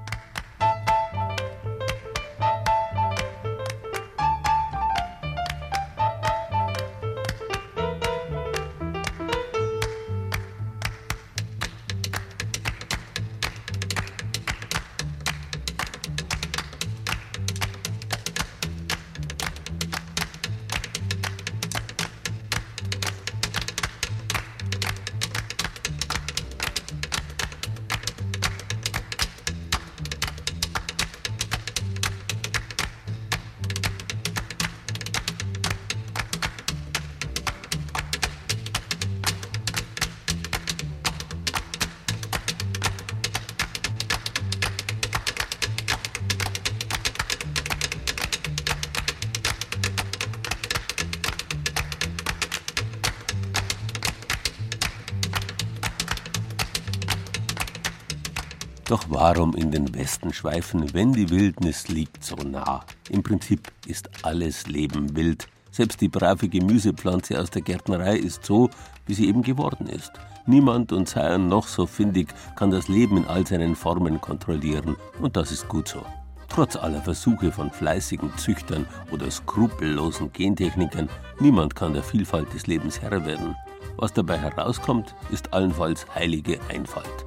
[59.29, 62.85] Warum in den Westen schweifen, wenn die Wildnis liegt so nah?
[63.11, 65.49] Im Prinzip ist alles Leben wild.
[65.73, 68.71] Selbst die brave Gemüsepflanze aus der Gärtnerei ist so,
[69.05, 70.13] wie sie eben geworden ist.
[70.47, 74.95] Niemand und sei er noch so findig kann das Leben in all seinen Formen kontrollieren.
[75.21, 76.07] Und das ist gut so.
[76.49, 81.09] Trotz aller Versuche von fleißigen Züchtern oder skrupellosen Gentechnikern,
[81.41, 83.57] niemand kann der Vielfalt des Lebens Herr werden.
[83.97, 87.26] Was dabei herauskommt, ist allenfalls heilige Einfalt.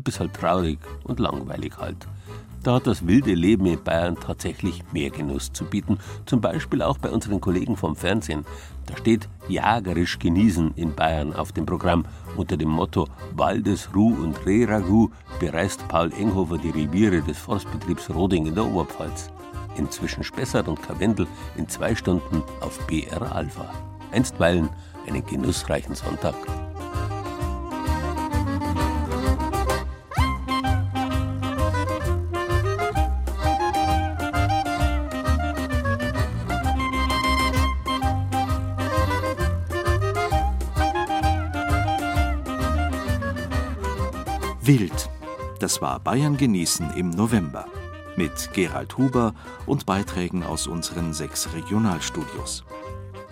[0.00, 2.08] Ein bisschen traurig und langweilig halt.
[2.62, 5.98] Da hat das wilde Leben in Bayern tatsächlich mehr Genuss zu bieten.
[6.24, 8.46] Zum Beispiel auch bei unseren Kollegen vom Fernsehen.
[8.86, 12.06] Da steht Jagerisch genießen in Bayern auf dem Programm.
[12.34, 18.54] Unter dem Motto Waldesruh und Rehragout bereist Paul Enghofer die Reviere des Forstbetriebs Roding in
[18.54, 19.30] der Oberpfalz.
[19.76, 21.26] Inzwischen Spessart und Karwendel
[21.58, 23.70] in zwei Stunden auf BR Alpha.
[24.12, 24.70] Einstweilen
[25.06, 26.36] einen genussreichen Sonntag.
[44.70, 45.10] Wild.
[45.58, 47.66] Das war Bayern genießen im November.
[48.14, 49.34] Mit Gerald Huber
[49.66, 52.62] und Beiträgen aus unseren sechs Regionalstudios.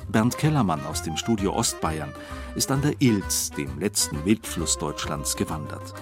[0.09, 2.13] Bernd Kellermann aus dem Studio Ostbayern
[2.57, 5.95] ist an der Ilz, dem letzten Wildfluss Deutschlands, gewandert.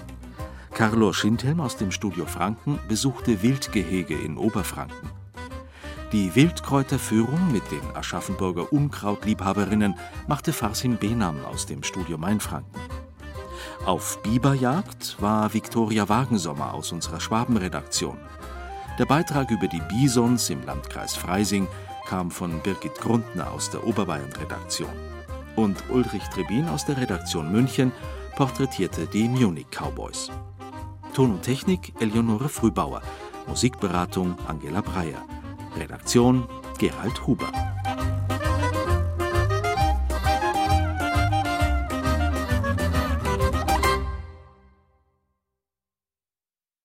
[0.72, 5.10] Carlo Schindhelm aus dem Studio Franken besuchte Wildgehege in Oberfranken.
[6.12, 9.96] Die Wildkräuterführung mit den Aschaffenburger Unkrautliebhaberinnen
[10.28, 12.80] machte Farsim Benam aus dem Studio Mainfranken.
[13.86, 18.18] Auf Biberjagd war Viktoria Wagensommer aus unserer Schwabenredaktion.
[18.98, 21.68] Der Beitrag über die Bisons im Landkreis Freising
[22.08, 24.90] kam von Birgit Grundner aus der Oberbayern-Redaktion.
[25.54, 27.92] Und Ulrich Trebin aus der Redaktion München
[28.34, 30.32] porträtierte die Munich Cowboys.
[31.14, 33.02] Ton und Technik Eleonore Frühbauer,
[33.46, 35.22] Musikberatung Angela Breyer,
[35.78, 37.52] Redaktion Gerald Huber.